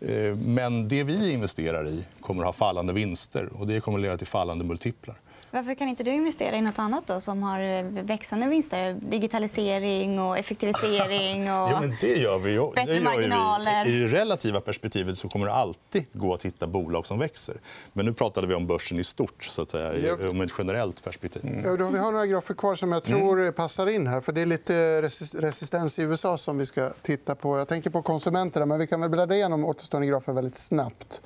Eh, 0.00 0.36
men 0.36 0.88
det 0.88 1.04
vi 1.04 1.32
investerar 1.32 1.88
i 1.88 2.04
kommer 2.20 2.42
att 2.42 2.46
ha 2.46 2.52
fallande 2.52 2.92
vinster. 2.92 3.48
och 3.52 3.66
Det 3.66 3.80
kommer 3.80 3.98
att 3.98 4.02
leda 4.02 4.16
till 4.16 4.26
fallande 4.26 4.64
multiplar. 4.64 5.16
Varför 5.54 5.74
kan 5.74 5.88
inte 5.88 6.02
du 6.02 6.10
investera 6.10 6.56
i 6.56 6.60
nåt 6.60 6.78
annat 6.78 7.06
då, 7.06 7.20
som 7.20 7.42
har 7.42 7.60
eh, 7.60 7.84
växande 7.84 8.46
vinster? 8.46 8.98
Digitalisering 9.00 10.20
och 10.20 10.38
effektivisering 10.38 11.42
och 11.42 11.70
ja, 11.70 11.80
men 11.80 11.96
det 12.00 12.16
gör 12.16 12.38
vi. 12.38 12.50
Ju. 12.52 12.72
bättre 12.74 13.00
marginaler. 13.00 13.88
I 13.88 14.00
det 14.00 14.06
relativa 14.06 14.60
perspektivet 14.60 15.18
så 15.18 15.28
kommer 15.28 15.46
det 15.46 15.52
alltid 15.52 16.06
gå 16.12 16.34
att 16.34 16.42
hitta 16.42 16.66
bolag 16.66 17.06
som 17.06 17.18
växer. 17.18 17.56
Men 17.92 18.06
nu 18.06 18.12
pratade 18.12 18.46
vi 18.46 18.54
om 18.54 18.66
börsen 18.66 18.98
i 18.98 19.04
stort, 19.04 19.44
så 19.44 19.62
att 19.62 19.70
säga, 19.70 20.16
om 20.30 20.40
ett 20.40 20.52
generellt 20.58 21.04
perspektiv. 21.04 21.42
Mm. 21.44 21.92
vi 21.92 21.98
har 21.98 22.12
några 22.12 22.26
grafer 22.26 22.54
kvar 22.54 22.74
som 22.74 22.92
jag 22.92 23.02
tror 23.02 23.40
mm. 23.40 23.52
passar 23.52 23.86
in 23.86 24.06
här. 24.06 24.20
För 24.20 24.32
det 24.32 24.40
är 24.40 24.46
lite 24.46 25.02
resistens 25.02 25.98
i 25.98 26.02
USA 26.02 26.38
som 26.38 26.58
vi 26.58 26.66
ska 26.66 26.90
titta 27.02 27.34
på. 27.34 27.58
Jag 27.58 27.68
tänker 27.68 27.90
på 27.90 28.02
konsumenterna, 28.02 28.66
men 28.66 28.78
vi 28.78 28.86
kan 28.86 29.00
väl 29.00 29.10
bläddra 29.10 29.34
igenom 29.34 29.64
återstående 29.64 30.08
grafer 30.08 30.32
väldigt 30.32 30.56
snabbt. 30.56 31.20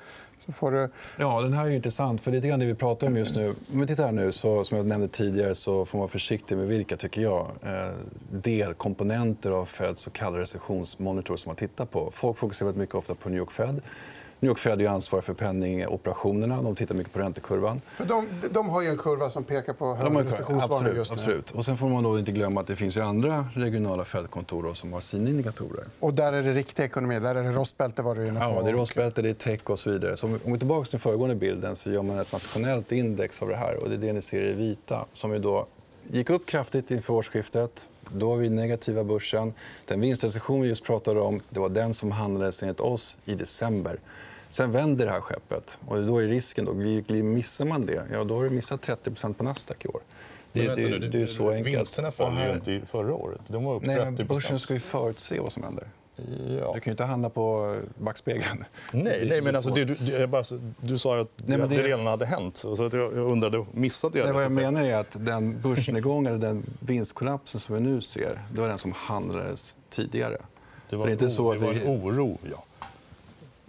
Du... 0.46 0.88
Ja, 1.18 1.40
den 1.40 1.52
här 1.52 1.66
är 1.66 1.70
intressant. 1.70 2.20
för 2.20 2.30
lite 2.30 2.48
grann 2.48 2.61
det 2.61 2.66
vi 2.66 2.74
pratar 2.74 3.06
om 3.06 3.16
just 3.16 3.37
nu. 3.37 3.54
Om 3.72 3.80
vi 3.80 3.87
tittar 3.87 4.04
här 4.04 4.12
nu, 4.12 4.32
så, 4.32 4.64
som 4.64 4.76
jag 4.76 4.87
nämnde 4.87 5.09
tidigare 5.09 5.54
så 5.54 5.87
får 5.87 5.98
man 5.98 6.00
vara 6.00 6.11
försiktig 6.11 6.56
med 6.56 6.68
vilka 6.68 6.96
tycker 6.96 7.20
jag, 7.20 7.46
eh, 7.62 7.94
delkomponenter 8.30 9.50
av 9.50 9.64
Feds 9.64 10.02
så 10.02 10.11
kallade 10.11 10.42
recessionsmonitor 10.42 11.37
som 11.37 11.48
man 11.48 11.56
tittar 11.56 11.87
på. 11.87 12.11
Folk 12.14 12.38
fokuserar 12.38 12.72
mycket 12.72 12.94
ofta 12.94 13.14
på 13.14 13.28
New 13.28 13.38
York 13.38 13.52
Fed. 13.52 13.80
New 14.40 14.49
York 14.49 14.59
Fed 14.59 14.83
är 14.83 14.88
ansvarig 14.88 15.25
för 15.25 15.35
penningoperationerna. 15.35 16.62
De 16.62 16.75
tittar 16.75 16.94
mycket 16.94 17.12
på 17.12 17.18
räntekurvan. 17.18 17.81
För 17.96 18.05
de, 18.05 18.27
de 18.51 18.68
har 18.68 18.83
en 18.83 18.99
kurva 18.99 19.31
som 19.31 19.44
pekar 19.44 19.72
på 19.72 19.94
hög 19.94 20.27
recessionsvarning 20.27 20.94
just 20.96 21.11
nu. 21.11 21.14
Absolut. 21.14 21.51
Och 21.51 21.64
sen 21.64 21.77
får 21.77 21.88
man 21.88 22.05
då 22.05 22.18
inte 22.18 22.33
glömma 22.33 22.61
att 22.61 22.66
det 22.66 22.77
finns 22.77 22.96
andra 22.96 23.49
regionala 23.55 24.05
Fed-kontor 24.05 24.75
som 24.75 24.92
har 24.92 25.01
sina 25.01 25.31
indikatorer. 25.31 25.85
Och 26.01 26.14
där 26.14 26.33
är 26.33 26.42
det 26.42 26.53
riktig 26.53 26.83
ekonomi. 26.83 27.20
Där 27.20 27.35
är 27.35 27.42
det 27.42 27.53
rostbälte. 27.53 28.03
Var 28.03 28.14
du 28.14 28.27
inne 28.27 28.40
på. 28.40 28.44
Ja, 28.44 28.62
det 28.62 28.68
är 28.68 28.72
rostbälte, 28.72 29.22
det 29.22 29.29
är 29.29 29.35
tech 29.35 29.61
och 29.64 29.79
så 29.79 29.90
vidare. 29.90 30.16
Så 30.16 30.27
om 30.27 30.33
vi 30.44 30.51
går 30.51 30.59
tillbaka 30.59 30.85
till 30.85 30.92
den 30.92 31.01
föregående 31.01 31.37
bilden 31.37 31.77
så 31.77 31.90
gör 31.90 32.03
man 32.03 32.18
ett 32.18 32.33
nationellt 32.33 32.92
index 32.92 33.42
av 33.42 33.49
det 33.49 33.57
här. 33.57 33.83
Och 33.83 33.88
det 33.88 33.94
är 33.94 33.99
det 33.99 34.12
ni 34.12 34.22
ser 34.22 34.42
i 34.42 34.53
vita. 34.53 35.05
Som 35.12 35.33
ju 35.33 35.38
då 35.38 35.66
gick 36.11 36.31
upp 36.31 36.46
kraftigt 36.46 36.90
inför 36.90 37.14
årsskiftet. 37.14 37.88
Då 38.11 38.29
var 38.29 38.37
vi 38.37 38.51
negativa 38.51 39.05
börsen. 39.05 39.53
Den 39.87 40.01
vinstrecession 40.01 40.61
vi 40.61 40.68
just 40.68 40.85
pratade 40.85 41.20
om 41.20 41.40
det 41.49 41.61
var 41.61 41.68
den 41.68 41.94
som 41.94 42.11
handlades 42.11 42.62
enligt 42.62 42.81
oss 42.81 43.16
i 43.25 43.35
december. 43.35 43.99
Sen 44.50 44.72
vänder 44.72 45.06
det 45.06 45.12
här 45.12 45.20
skeppet. 45.20 45.78
Och 45.87 46.02
då 46.02 46.18
är 46.18 46.28
risken 46.28 46.64
då, 46.64 46.74
missar 47.22 47.64
man 47.64 47.87
det, 47.87 48.06
ja, 48.12 48.24
då 48.24 48.37
har 48.37 48.44
du 48.44 48.50
missat 48.50 48.88
30% 48.88 49.35
på 49.35 49.44
Nasdaq 49.44 49.85
i 49.85 49.88
år. 49.88 50.00
Det, 50.52 50.74
det, 50.74 51.09
det, 51.09 51.22
är 51.22 51.26
så 51.26 51.50
enkelt. 51.50 51.76
Vinsterna 51.76 52.11
föll 52.11 52.38
ju 52.38 52.52
inte 52.52 52.87
förra 52.87 53.14
året. 53.14 53.40
De 53.46 53.64
var 53.64 53.74
upp 53.74 53.85
30 53.85 54.11
Nej, 54.11 54.24
Börsen 54.24 54.59
ska 54.59 54.74
ju 54.74 54.80
förutse 54.80 55.40
vad 55.40 55.52
som 55.52 55.62
händer. 55.62 55.88
Ja. 56.61 56.72
Du 56.74 56.80
kan 56.80 56.82
ju 56.85 56.90
inte 56.90 57.04
handla 57.04 57.30
på 57.30 57.76
backspegeln. 57.98 58.64
Nej, 58.92 59.26
nej 59.28 59.42
men 59.42 59.56
alltså, 59.56 59.74
du, 59.74 59.85
du, 59.85 60.26
bara, 60.26 60.44
du 60.80 60.98
sa 60.98 61.20
att 61.20 61.28
nej, 61.37 61.59
det... 61.59 61.66
det 61.66 61.82
redan 61.82 62.06
hade 62.06 62.26
hänt. 62.26 62.56
Så 62.56 62.85
att 62.85 62.92
jag 62.92 63.12
undrade, 63.12 63.64
missade 63.72 64.18
jag 64.18 64.28
det? 64.28 64.32
vad 64.32 64.42
jag 64.42 64.54
menar 64.54 64.82
är 64.82 64.96
att 64.96 65.16
den 65.26 65.61
börsnedgången, 65.62 66.26
eller 66.26 66.46
den 66.46 66.66
vinstkollapsen 66.80 67.61
som 67.61 67.74
vi 67.74 67.80
nu 67.80 68.00
ser, 68.00 68.40
det 68.52 68.61
var 68.61 68.68
den 68.68 68.78
som 68.78 68.92
handlades 68.92 69.76
tidigare. 69.90 70.38
Det 70.90 70.96
var, 70.96 71.06
det 71.06 71.12
inte 71.12 71.28
så 71.28 71.52
att 71.52 71.61
det 71.61 71.66
var 71.66 71.72
en 71.72 71.82
oro, 71.82 72.38
ja. 72.50 72.64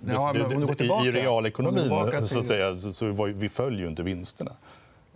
Ja, 0.06 0.34
men 0.34 0.42
om 0.42 0.50
du 0.50 0.66
går 0.66 0.74
tillbaka, 0.74 1.06
I 1.06 1.12
realekonomin 1.12 2.12
till... 2.12 2.28
så, 2.28 2.44
säga, 2.44 2.76
så 2.76 3.12
var, 3.12 3.28
vi 3.28 3.50
följer 3.50 3.80
ju 3.80 3.88
inte 3.88 4.04
vinsterna. 4.04 4.52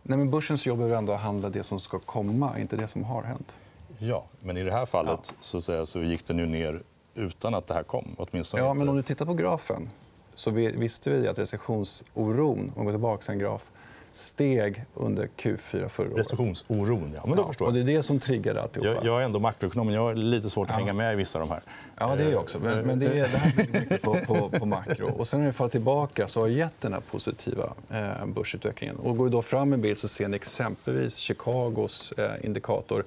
Nej, 0.03 0.17
men 0.17 0.31
börsens 0.31 0.65
jobb 0.65 0.81
är 0.81 0.89
ändå 0.89 1.13
att 1.13 1.21
handla 1.21 1.49
det 1.49 1.63
som 1.63 1.79
ska 1.79 1.99
komma, 1.99 2.59
inte 2.59 2.75
det 2.75 2.87
som 2.87 3.03
har 3.03 3.23
hänt. 3.23 3.59
Ja, 3.99 4.23
men 4.39 4.57
i 4.57 4.63
det 4.63 4.71
här 4.71 4.85
fallet 4.85 5.19
ja. 5.23 5.33
så, 5.39 5.61
säga, 5.61 5.85
så 5.85 6.01
gick 6.01 6.25
det 6.25 6.33
nu 6.33 6.45
ner 6.45 6.81
utan 7.15 7.53
att 7.53 7.67
det 7.67 7.73
här 7.73 7.83
kom. 7.83 8.15
Åtminstone 8.17 8.63
ja, 8.63 8.73
men 8.73 8.89
om 8.89 8.97
du 8.97 9.03
tittar 9.03 9.25
på 9.25 9.33
grafen 9.33 9.89
så 10.35 10.51
visste 10.51 11.09
vi 11.09 11.27
att 11.27 11.39
recessionsoron, 11.39 12.71
om 12.75 12.81
vi 12.81 12.83
går 12.85 12.91
tillbaka 12.91 13.31
en 13.31 13.39
graf, 13.39 13.69
steg 14.11 14.83
under 14.93 15.27
Q4 15.37 15.87
förra 15.89 16.07
året. 16.07 16.17
Recessionsoron, 16.17 17.11
ja. 17.15 17.21
Men 17.25 17.35
då 17.35 17.41
Ja, 17.43 17.47
förstår 17.47 17.65
och 17.65 17.77
jag. 17.77 17.85
det 17.85 17.91
är 17.93 17.97
det 17.97 18.03
som 18.03 18.19
triggade 18.19 18.61
alltihopa. 18.61 18.89
Jag, 18.91 19.05
jag 19.05 19.21
är 19.21 19.25
ändå 19.25 19.39
makroekonom, 19.39 19.87
men 19.87 19.95
jag 19.95 20.01
har 20.01 20.15
lite 20.15 20.49
svårt 20.49 20.69
att 20.69 20.75
hänga 20.75 20.93
med 20.93 21.13
i 21.13 21.15
vissa 21.15 21.39
av 21.41 21.47
de 21.47 21.53
här. 21.53 21.61
Ja, 21.99 22.15
det 22.15 22.23
är 22.23 22.31
jag 22.31 22.41
också. 22.41 22.59
Men, 22.59 22.85
men 22.85 22.99
det, 22.99 23.05
är, 23.05 23.13
det 23.31 23.37
här 23.37 23.55
bygger 23.57 23.79
mycket 23.79 24.01
på, 24.01 24.15
på, 24.27 24.49
på 24.49 24.65
makro. 24.65 25.11
Och 25.17 25.27
sen 25.27 25.39
när 25.39 25.47
vi 25.47 25.53
faller 25.53 25.71
tillbaka 25.71 26.27
så 26.27 26.39
har 26.39 26.47
gett 26.47 26.81
den 26.81 26.93
här 26.93 27.01
positiva 27.11 27.73
eh, 27.89 28.25
börsutvecklingen. 28.25 28.95
Och 28.95 29.17
går 29.17 29.25
vi 29.25 29.31
då 29.31 29.41
fram 29.41 29.73
en 29.73 29.81
bild 29.81 29.97
så 29.99 30.07
ser 30.07 30.27
ni 30.27 30.35
exempelvis 30.35 31.15
Chicagos 31.17 32.11
eh, 32.11 32.45
indikator. 32.45 33.03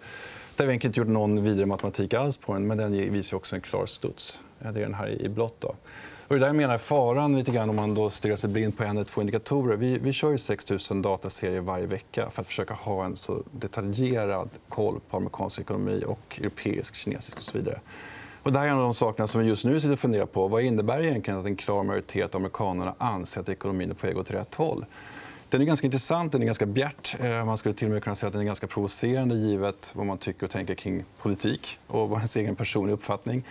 Där 0.57 0.67
vi 0.67 0.75
inte 0.75 1.01
gjort 1.01 1.09
någon 1.09 1.43
vidare 1.45 1.67
matematik 1.67 2.15
alls 2.15 2.37
på 2.37 2.53
den, 2.53 2.67
men 2.67 2.79
den 2.79 2.93
visar 2.93 3.37
också 3.37 3.55
en 3.57 3.61
klar 3.63 3.87
studs. 3.87 4.41
Det 4.59 4.69
är 4.69 4.73
den 4.73 4.95
här 4.95 5.23
i 5.23 5.29
blått. 5.29 5.61
Då. 5.61 5.75
Och 6.29 6.35
det 6.35 6.47
där 6.47 6.53
menar 6.53 6.79
faran 6.79 7.37
lite 7.37 7.51
grann 7.51 7.71
om 7.71 7.77
man 7.77 7.95
då 7.95 8.11
stirrar 8.11 8.37
sig 8.37 8.51
blind 8.51 8.77
på 8.77 8.85
en 8.85 8.91
eller 8.91 9.05
två 9.05 9.21
indikatorer. 9.21 9.77
Vi, 9.77 9.99
vi 9.99 10.13
kör 10.13 10.31
ju 10.31 10.39
6 10.39 10.91
000 10.91 11.03
dataserier 11.03 11.61
varje 11.61 11.87
vecka 11.87 12.31
för 12.31 12.41
att 12.41 12.47
försöka 12.47 12.75
ha 12.75 13.05
en 13.05 13.17
så 13.17 13.43
detaljerad 13.51 14.49
koll 14.69 15.01
på 15.11 15.17
amerikansk 15.17 15.61
ekonomi 15.61 16.03
och 16.07 16.39
europeisk, 16.41 16.95
kinesisk 16.95 17.37
och 17.37 17.43
så 17.43 17.59
vidare. 17.59 17.81
Och 18.43 18.53
det 18.53 18.59
här 18.59 18.67
är 18.67 18.71
en 18.71 18.77
av 18.77 18.83
de 18.83 18.95
sakerna 18.95 19.27
som 19.27 19.41
vi 19.41 19.47
just 19.47 19.65
nu 19.65 19.81
sitter 19.81 19.93
och 19.93 19.99
funderar 19.99 20.27
på. 20.27 20.49
Vad 20.49 20.63
innebär 20.63 20.99
det 20.99 21.07
egentligen 21.07 21.41
att 21.41 21.47
en 21.47 21.57
klar 21.57 21.83
majoritet 21.83 22.35
av 22.35 22.41
amerikanerna 22.41 22.95
anser 22.99 23.41
att 23.41 23.49
ekonomin 23.49 23.91
är 23.91 23.95
på 23.95 24.07
väg 24.07 24.19
åt 24.19 24.31
rätt 24.31 24.55
håll? 24.55 24.85
Den 25.55 25.63
är 25.63 25.67
ganska 25.67 25.87
intressant, 25.87 26.33
den 26.33 26.43
är 26.43 26.47
ganska 26.47 26.67
bjärt. 26.67 27.17
Eh, 27.21 27.45
Man 27.45 27.59
skulle 27.59 27.75
till 27.75 27.87
och 27.87 27.93
med 27.93 28.03
kunna 28.03 28.17
säga 28.17 28.27
att 28.27 28.33
den 28.33 28.43
är 28.43 28.47
ganska 28.47 28.67
provocerande 28.67 29.35
givet 29.35 29.93
vad 29.97 30.07
man 30.07 30.19
tycker 30.19 30.45
och 30.47 30.51
tänker 30.53 30.75
kring 30.75 31.05
politik 31.19 31.79
och 31.87 32.09
vad 32.09 32.19
ens 32.19 32.37
egen 32.37 32.57
personliga 32.57 32.95
uppfattning. 32.95 33.45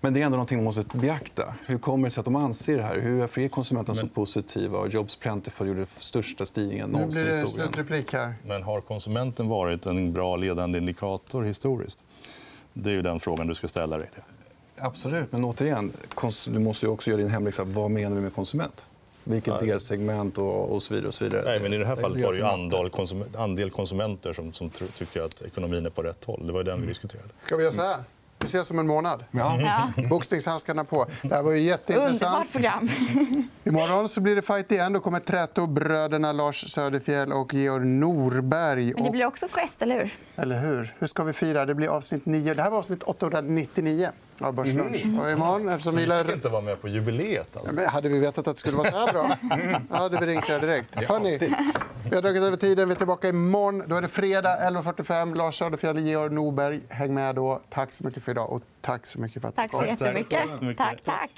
Men 0.00 0.14
det 0.14 0.22
är 0.22 0.26
ändå 0.26 0.36
någonting 0.36 0.58
man 0.58 0.64
måste 0.64 0.98
beakta. 0.98 1.54
Hur 1.66 1.78
kommer 1.78 2.08
det 2.08 2.10
sig 2.10 2.20
att 2.20 2.24
de 2.24 2.36
anser 2.36 2.76
det 2.76 2.82
här? 2.82 2.98
Hur 3.00 3.38
är 3.38 3.48
konsumenterna 3.48 3.94
så 3.94 4.06
positiva? 4.08 4.78
Och 4.78 4.88
Jobs 4.88 5.16
Plentiful 5.16 5.68
gjorde 5.68 5.86
största 5.98 6.46
stigningen 6.46 6.90
någonsin 6.90 7.22
i 7.22 7.28
historien. 7.28 7.50
slutreplik 7.50 8.12
här. 8.12 8.34
Men 8.46 8.62
har 8.62 8.80
konsumenten 8.80 9.48
varit 9.48 9.86
en 9.86 10.12
bra 10.12 10.36
ledande 10.36 10.78
indikator 10.78 11.42
historiskt? 11.42 12.04
Det 12.72 12.90
är 12.90 12.94
ju 12.94 13.02
den 13.02 13.20
frågan 13.20 13.46
du 13.46 13.54
ska 13.54 13.68
ställa 13.68 13.98
dig. 13.98 14.08
Absolut, 14.78 15.32
men 15.32 15.44
återigen, 15.44 15.92
du 16.48 16.58
måste 16.58 16.86
ju 16.86 16.92
också 16.92 17.10
göra 17.10 17.20
din 17.20 17.30
hemläxa. 17.30 17.64
Vad 17.64 17.90
menar 17.90 18.16
vi 18.16 18.22
med 18.22 18.34
konsument? 18.34 18.86
Vilket 19.28 19.60
delsegment 19.60 20.38
och, 20.38 20.72
och 20.72 20.82
så 20.82 20.94
vidare. 20.94 21.08
Och 21.08 21.14
så 21.14 21.24
vidare. 21.24 21.42
Nej, 21.44 21.60
men 21.60 21.72
I 21.72 21.78
det 21.78 21.86
här 21.86 21.96
fallet 21.96 22.22
var 22.22 22.32
det 22.32 22.38
ju 22.38 22.44
andel, 22.44 22.90
konsum 22.90 23.24
andel 23.36 23.70
konsumenter 23.70 24.32
som, 24.32 24.52
som 24.52 24.70
tycker 24.70 25.22
att 25.22 25.42
ekonomin 25.42 25.86
är 25.86 25.90
på 25.90 26.02
rätt 26.02 26.24
håll. 26.24 26.46
Det 26.46 26.52
var 26.52 26.60
ju 26.60 26.64
den 26.64 26.80
vi 26.80 26.86
diskuterade. 26.86 27.28
Ska 27.44 27.56
vi 27.56 27.62
göra 27.62 27.72
så 27.72 27.82
här? 27.82 27.96
Vi 28.38 28.46
ses 28.46 28.70
om 28.70 28.78
en 28.78 28.86
månad. 28.86 29.24
Ja. 29.30 29.60
Ja. 29.96 30.02
Boxningshandskarna 30.08 30.84
på. 30.84 31.06
Det 31.22 31.34
här 31.34 31.42
var 31.42 31.52
ju 31.52 31.58
Underbart 31.58 31.88
jätteintressant. 31.88 32.52
program. 32.52 32.88
Imorgon 33.64 34.08
så 34.08 34.20
blir 34.20 34.36
det 34.36 34.42
fight 34.42 34.72
igen. 34.72 34.92
Då 34.92 35.00
kommer 35.00 35.20
Trätobröderna 35.20 36.32
Lars 36.32 36.70
Söderfjell 36.70 37.32
och 37.32 37.54
Georg 37.54 37.86
Norberg. 37.86 38.94
Men 38.94 39.04
det 39.04 39.10
blir 39.10 39.26
också 39.26 39.48
fest, 39.48 39.82
eller 39.82 39.98
hur? 39.98 40.14
Eller 40.36 40.60
hur? 40.60 40.94
Hur 40.98 41.06
ska 41.06 41.24
vi 41.24 41.32
fira? 41.32 41.66
Det 41.66 41.74
blir 41.74 41.88
avsnitt 41.88 42.26
9. 42.26 42.54
Det 42.54 42.62
här 42.62 42.70
var 42.70 42.78
avsnitt 42.78 43.02
899 43.02 44.10
av 44.42 44.54
Börslunch. 44.54 45.04
Och 45.20 45.30
imorgon, 45.30 45.68
eftersom 45.68 45.96
vi 45.96 46.06
fick 46.24 46.34
inte 46.34 46.48
vara 46.48 46.62
med 46.62 46.80
på 46.80 46.88
jubileet. 46.88 47.56
Alltså. 47.56 47.74
Men 47.74 47.88
hade 47.88 48.08
vi 48.08 48.18
vetat 48.18 48.38
att 48.48 48.54
det 48.54 48.60
skulle 48.60 48.76
vara 48.76 48.90
så 48.90 48.96
här 48.98 49.12
bra 49.12 49.36
då 49.90 49.94
hade 49.96 50.26
vi 50.26 50.32
ringt 50.32 50.48
er 50.50 50.60
direkt. 50.60 50.94
Hörrni, 51.04 51.38
vi 52.10 52.14
har 52.14 52.22
dragit 52.22 52.42
över 52.42 52.56
tiden. 52.56 52.88
Vi 52.88 52.94
är 52.94 52.98
tillbaka 52.98 53.28
imorgon. 53.28 53.82
Då 53.86 53.96
är 53.96 54.02
det 54.02 54.08
fredag 54.08 54.58
11.45. 54.70 55.34
Lars 55.34 55.58
Söderfjell 55.58 55.96
och 55.96 56.02
Georg 56.02 56.34
Norberg. 56.34 56.80
Häng 56.88 57.14
med 57.14 57.34
då. 57.34 57.60
Tack 57.70 57.92
så 57.92 58.04
mycket 58.04 58.22
för 58.22 58.32
idag. 58.32 58.52
Och 58.52 58.62
tack 58.80 59.06
så 59.06 59.20
mycket 59.20 59.42
för 59.42 59.48
att 59.48 59.56
du 59.56 59.62
Tack 59.62 59.70
kom. 59.70 59.80
så 59.80 59.86
jättemycket. 59.86 60.40
Tack 60.40 60.54
så 60.54 60.64
mycket. 60.64 60.84
Tack, 60.84 61.02
tack. 61.04 61.30